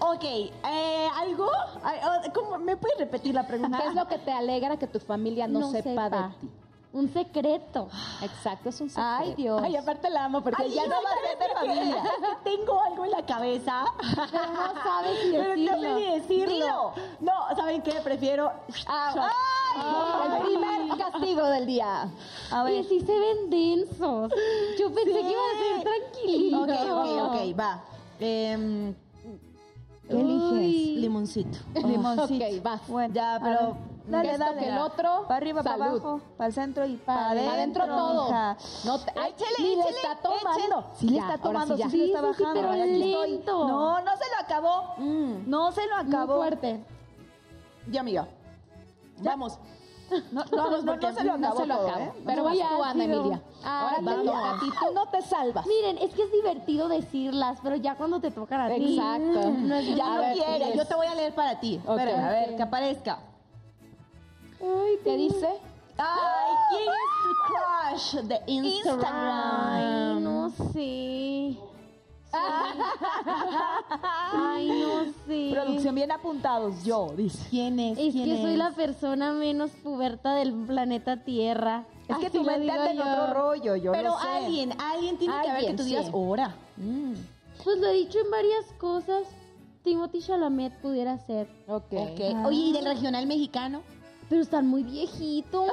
[0.00, 1.46] Ok, eh, ¿algo?
[1.46, 2.58] Oh, ¿cómo?
[2.58, 3.78] ¿Me puedes repetir la pregunta?
[3.78, 6.50] ¿Qué es lo que te alegra que tu familia no, sepa, de ti?
[6.90, 7.88] Un secreto.
[8.22, 9.08] Exacto, es un secreto.
[9.10, 9.60] Ay, Dios.
[9.62, 12.02] Ay, aparte la amo porque Ay, ya no va a ser de familia.
[12.42, 13.84] Que tengo algo en la cabeza.
[14.00, 15.94] Pero no sabes si Pero no sé decirlo.
[15.94, 16.54] ni decirlo.
[16.54, 16.92] Dilo.
[17.20, 17.92] No, ¿saben qué?
[18.02, 18.50] Prefiero.
[18.86, 19.30] Ah,
[20.40, 22.08] El primer castigo del día.
[22.50, 22.84] A ver.
[22.84, 24.32] sí se ven densos.
[24.80, 26.62] Yo pensé que iba a ser tranquilito.
[26.62, 27.84] Ok, ok, ok, va.
[28.18, 28.94] Em,
[30.08, 30.52] ¿Qué eliges?
[30.52, 30.96] Uy.
[31.00, 31.58] limoncito.
[31.86, 32.44] Limoncito.
[32.46, 32.88] Ok, vas.
[32.88, 33.76] Bueno, Ya, pero-
[34.08, 34.58] Dale, Esto dale.
[34.60, 37.52] que el otro, Para arriba, para abajo, para el centro y para adentro.
[37.54, 38.24] adentro todo.
[38.24, 38.56] mija.
[38.84, 40.50] No te, ay, Échele, ni le está tomando.
[40.58, 40.74] échele.
[40.94, 41.84] Sí le Ya, está tomando, sí, sí, ya.
[41.84, 42.60] le Sí, está sí, sí, bajando.
[42.60, 43.68] pero lento.
[43.68, 44.94] No, no se lo acabó.
[44.96, 46.36] Mm, No se lo Muy acabó.
[46.36, 46.84] fuerte.
[47.90, 48.26] ya, amiga.
[49.18, 49.58] Vamos.
[50.32, 51.98] No, no, no, no se lo No acabó se lo acabo.
[52.00, 52.12] ¿eh?
[52.24, 53.04] Pero Muy vas tú, Ana.
[53.04, 53.42] Emilia.
[53.62, 54.66] Ahora te toca a ti.
[54.80, 55.66] Tú no te salvas.
[55.66, 58.96] Miren, es que es divertido decirlas, pero ya cuando te tocan a ti.
[58.98, 59.50] Exacto.
[59.50, 60.58] No es Ya no ver, quiere.
[60.64, 60.76] sigues.
[60.76, 61.78] Yo te voy a leer para ti.
[61.86, 61.98] Ok.
[61.98, 63.18] Espérame, a ver, que aparezca.
[64.60, 65.48] Ay, ¿Qué dice?
[65.96, 69.14] Ay, ¿quién es tu crush de Instagram?
[69.14, 71.56] Ay, no sé.
[74.32, 75.50] Ay, no sé.
[75.52, 77.46] Producción bien apuntados, yo, dice.
[77.50, 77.98] ¿Quién es?
[77.98, 81.84] Es ¿Quién que soy la persona menos puberta del planeta Tierra.
[82.08, 84.28] Es que Así tu mente anda en otro rollo, yo Pero lo sé.
[84.28, 86.12] alguien, alguien tiene que haber que tú digas sí.
[86.14, 86.54] hora.
[86.76, 87.14] Mm.
[87.64, 89.24] Pues lo he dicho en varias cosas.
[89.82, 91.48] Timothy Chalamet pudiera ser.
[91.66, 91.92] Ok.
[91.92, 92.20] Ok.
[92.46, 93.82] Oye, ¿y del regional mexicano?
[94.28, 95.70] Pero están muy viejitos.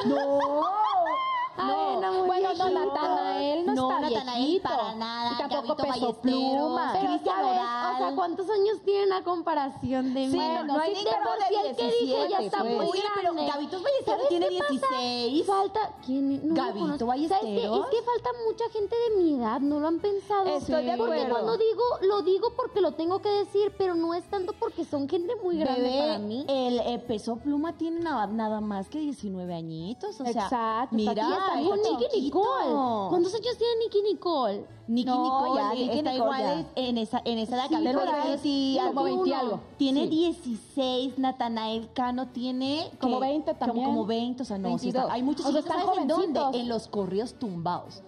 [1.57, 2.69] No, muy Bueno, no.
[2.69, 4.69] Natanael no, No, está Natanael viejito.
[4.69, 6.91] para nada, Y tampoco Gabito Peso Pluma.
[6.93, 7.13] Pero.
[7.15, 10.47] O sea, ¿cuántos años tienen a comparación de Sí, mí?
[10.47, 12.75] no, no hay Sí, sí el que dije ya 17, está pues.
[12.75, 13.33] muy Oye, pero.
[13.35, 14.71] Gavitos Ballesteros ¿Sabes tiene qué pasa?
[14.97, 15.45] 16.
[15.45, 15.79] Falta...
[16.05, 16.47] ¿Quién?
[16.47, 17.05] No Gabito.
[17.05, 17.79] Ballesteros.
[17.79, 20.45] Es que falta mucha gente de mi edad, ¿no lo han pensado?
[20.57, 21.29] Estoy de Porque acuerdo.
[21.33, 25.07] cuando digo, lo digo porque lo tengo que decir, pero no es tanto porque son
[25.09, 26.45] gente muy grande Bebé, para mí.
[26.47, 30.19] el eh, peso pluma tiene nada, nada más que 19 añitos.
[30.19, 31.13] O sea, Exacto, mira,
[31.47, 32.21] está con Nicky.
[32.21, 33.09] Nicole.
[33.09, 34.65] ¿Cuántos años tiene Nicky Nicole?
[34.87, 36.81] Nicky No, Nicole ya, eh, Nicky está Nicole igual ya.
[36.81, 37.67] en esa, en esa edad.
[37.69, 39.59] Sí, pero Ballesteros sí, como 20 y algo.
[39.77, 40.07] Tiene Sí.
[40.09, 42.91] 16, Natanael Cano tiene...
[42.99, 43.27] Como ¿qué?
[43.27, 43.85] 20 Como- también.
[43.87, 45.11] Como, 20, o sea, no, sí está- 22.
[45.11, 46.59] hay muchos O sea, están ¿sabes en dónde?
[46.59, 48.01] En los correos tumbados.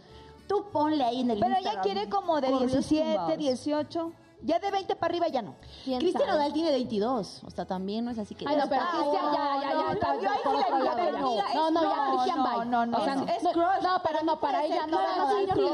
[0.48, 3.38] Tú ponle ahí en el Pero ella Instagram, quiere como de correos 17, tumbados.
[3.38, 4.12] 18.
[4.42, 5.56] Ya de 20 para arriba ya no.
[5.84, 6.28] ¿Quién Cristian?
[6.30, 8.46] Nodal tiene 22, o sea, también no es así que...
[8.48, 11.54] Ay, no, pero Ay, Cristian ya, ya, ya, está no, ya.
[11.56, 12.66] No, no, ya no, Cristian bye.
[12.68, 13.82] no, no, es- crush.
[13.84, 15.00] No, pero no, para ella no.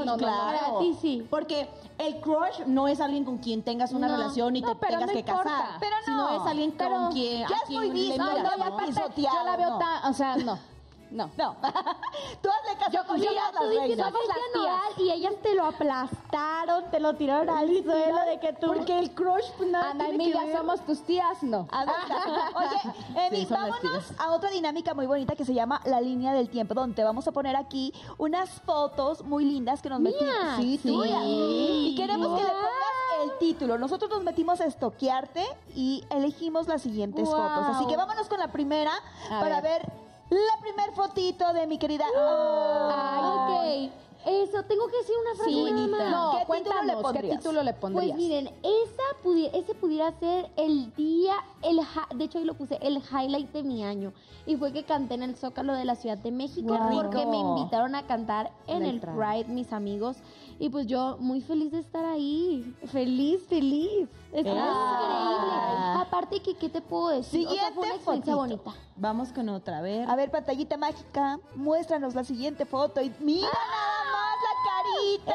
[0.06, 0.18] No.
[0.18, 1.28] Para ti sí.
[1.30, 5.24] Porque el crush no es alguien con quien tengas una relación y te tengas que
[5.24, 5.78] casar.
[5.80, 7.48] Pero Sino no, es alguien con quien.
[7.48, 8.76] ya es muy visto, No, miras, no, y ¿no?
[8.76, 10.58] aparte, Pisoteado, yo la veo tan, o sea, no,
[11.14, 11.30] no.
[11.38, 11.56] No.
[12.42, 14.14] Tú hazle caso Yo a confío todas en las reinas.
[14.56, 18.68] Nodal y ellas te lo aplastaron, te lo tiraron al suelo de que tú...
[18.68, 19.92] Porque el crush, pues nada.
[19.92, 20.08] Ana
[20.56, 21.68] somos tus tías, no.
[21.72, 21.96] A ver,
[22.56, 26.50] Oye, Emi, Sí, vámonos a otra dinámica muy bonita que se llama la línea del
[26.50, 30.34] tiempo, donde te vamos a poner aquí unas fotos muy lindas que nos metimos.
[30.58, 30.88] Sí, Sí.
[30.90, 31.22] tuyas.
[31.26, 33.78] Y queremos que le pongas el título.
[33.78, 35.46] Nosotros nos metimos a estoquearte
[35.76, 37.38] y elegimos las siguientes Wow.
[37.38, 37.66] fotos.
[37.76, 38.92] Así que vámonos con la primera
[39.32, 40.03] A para ver.
[40.34, 42.06] La primer fotito de mi querida.
[42.18, 43.94] Ay, ok.
[44.26, 46.12] Eso, tengo que decir una frase Sí, nada más.
[46.12, 48.06] No, ¿Qué título le ¿qué título le pondrías?
[48.06, 51.82] Pues miren, esa pudi- ese pudiera ser el día, el
[52.18, 54.14] de hecho hoy lo puse, el highlight de mi año.
[54.46, 56.94] Y fue que canté en el Zócalo de la Ciudad de México Guau.
[57.02, 59.00] porque me invitaron a cantar en En el.
[59.02, 60.16] Pride, mis amigos.
[60.60, 62.76] Y pues yo muy feliz de estar ahí.
[62.92, 64.08] Feliz, feliz.
[64.32, 65.54] Está increíble.
[66.00, 67.48] Aparte que, ¿qué te puedo decir?
[67.48, 68.38] o sea, fue una Siguiente experiencia fotito.
[68.64, 68.74] bonita.
[68.96, 70.10] Vamos con otra, a ver.
[70.10, 75.34] A ver, pantallita mágica, muéstranos la siguiente foto y mira nada más la carita.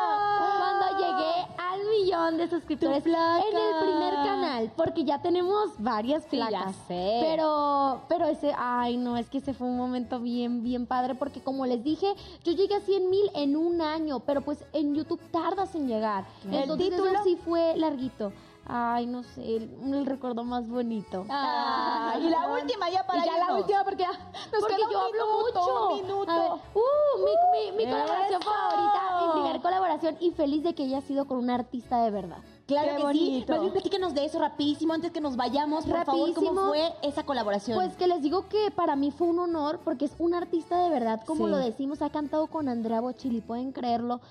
[1.91, 6.75] millón de suscriptores en el primer canal, porque ya tenemos varias Sí, ya placas.
[6.87, 7.19] sé.
[7.21, 11.41] Pero, pero ese, ay, no, es que ese fue un momento bien, bien padre, porque
[11.41, 12.07] como les dije,
[12.43, 16.25] yo llegué a 100 mil en un año, pero pues en YouTube tardas en llegar.
[16.45, 17.11] ¿El Entonces título?
[17.11, 18.31] eso sí fue larguito.
[18.73, 21.25] Ay, no sé, el, el recuerdo más bonito.
[21.29, 24.85] Ah, y la última ya para y ya la última porque ya nos Porque queda
[24.87, 25.89] un yo hablo minuto, mucho.
[25.89, 26.31] un minuto.
[26.31, 30.83] A ver, uh, mi, mi- mi colaboración favorita, mi primer colaboración y feliz de que
[30.83, 32.37] haya sido con un artista de verdad.
[32.65, 33.45] Claro Qué que sí.
[33.49, 35.85] Más bien platícanos de eso rapidísimo antes que nos vayamos.
[35.85, 36.33] Por favor.
[36.33, 37.75] ¿cómo fue esa colaboración?
[37.75, 40.89] Pues que les digo que para mí fue un honor porque es un artista de
[40.89, 41.51] verdad, como Sí.
[41.51, 44.21] lo decimos, ha cantado con Andrea Bochili, pueden creerlo.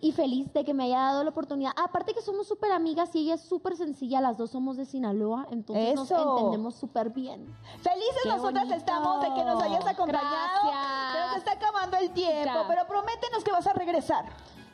[0.00, 1.72] Y feliz de que me haya dado la oportunidad.
[1.76, 5.46] Aparte que somos súper amigas y ella es súper sencilla, las dos somos de Sinaloa,
[5.50, 7.46] entonces nos entendemos súper bien.
[7.82, 8.74] Felices Qué nosotras bonito.
[8.76, 10.28] estamos de que nos hayas acompañado.
[10.64, 11.12] Gracias.
[11.12, 14.26] Se nos está acabando el tiempo, pero prométenos que vas a regresar.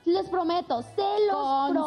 [0.07, 1.83] Les prometo, se los Conste.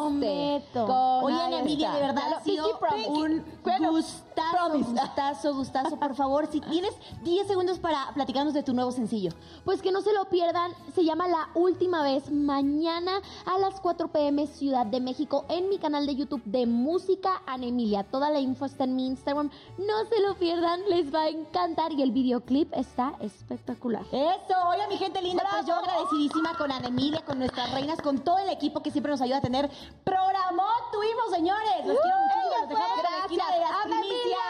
[0.74, 0.86] prometo.
[0.88, 4.90] Con- Oye, Emilia, de verdad ha sido un gustazo, promise.
[4.92, 5.98] gustazo, gustazo.
[6.00, 6.94] Por favor, si tienes
[7.24, 9.32] 10 segundos para platicarnos de tu nuevo sencillo.
[9.66, 13.12] Pues que no se lo pierdan, se llama La Última Vez, mañana
[13.46, 18.04] a las 4 pm Ciudad de México en mi canal de YouTube de Música Anemilia.
[18.04, 21.92] Toda la info está en mi Instagram, no se lo pierdan, les va a encantar
[21.94, 24.04] y el videoclip está espectacular.
[24.12, 28.20] Eso, oye mi gente linda, pues yo agradecidísima con Ana Emilia, con nuestras reinas, con
[28.20, 29.70] todo el equipo que siempre nos ayuda a tener.
[30.06, 31.86] Programón tuvimos, señores.
[31.86, 34.22] Los quiero muchísimo, los dejamos con la esquina de las Ana primicias.
[34.24, 34.46] Emilia,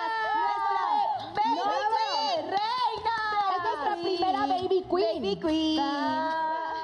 [1.56, 3.18] Nuestra baby Baby reina.
[3.56, 5.24] Es nuestra primera baby queen.
[5.24, 6.77] Baby queen.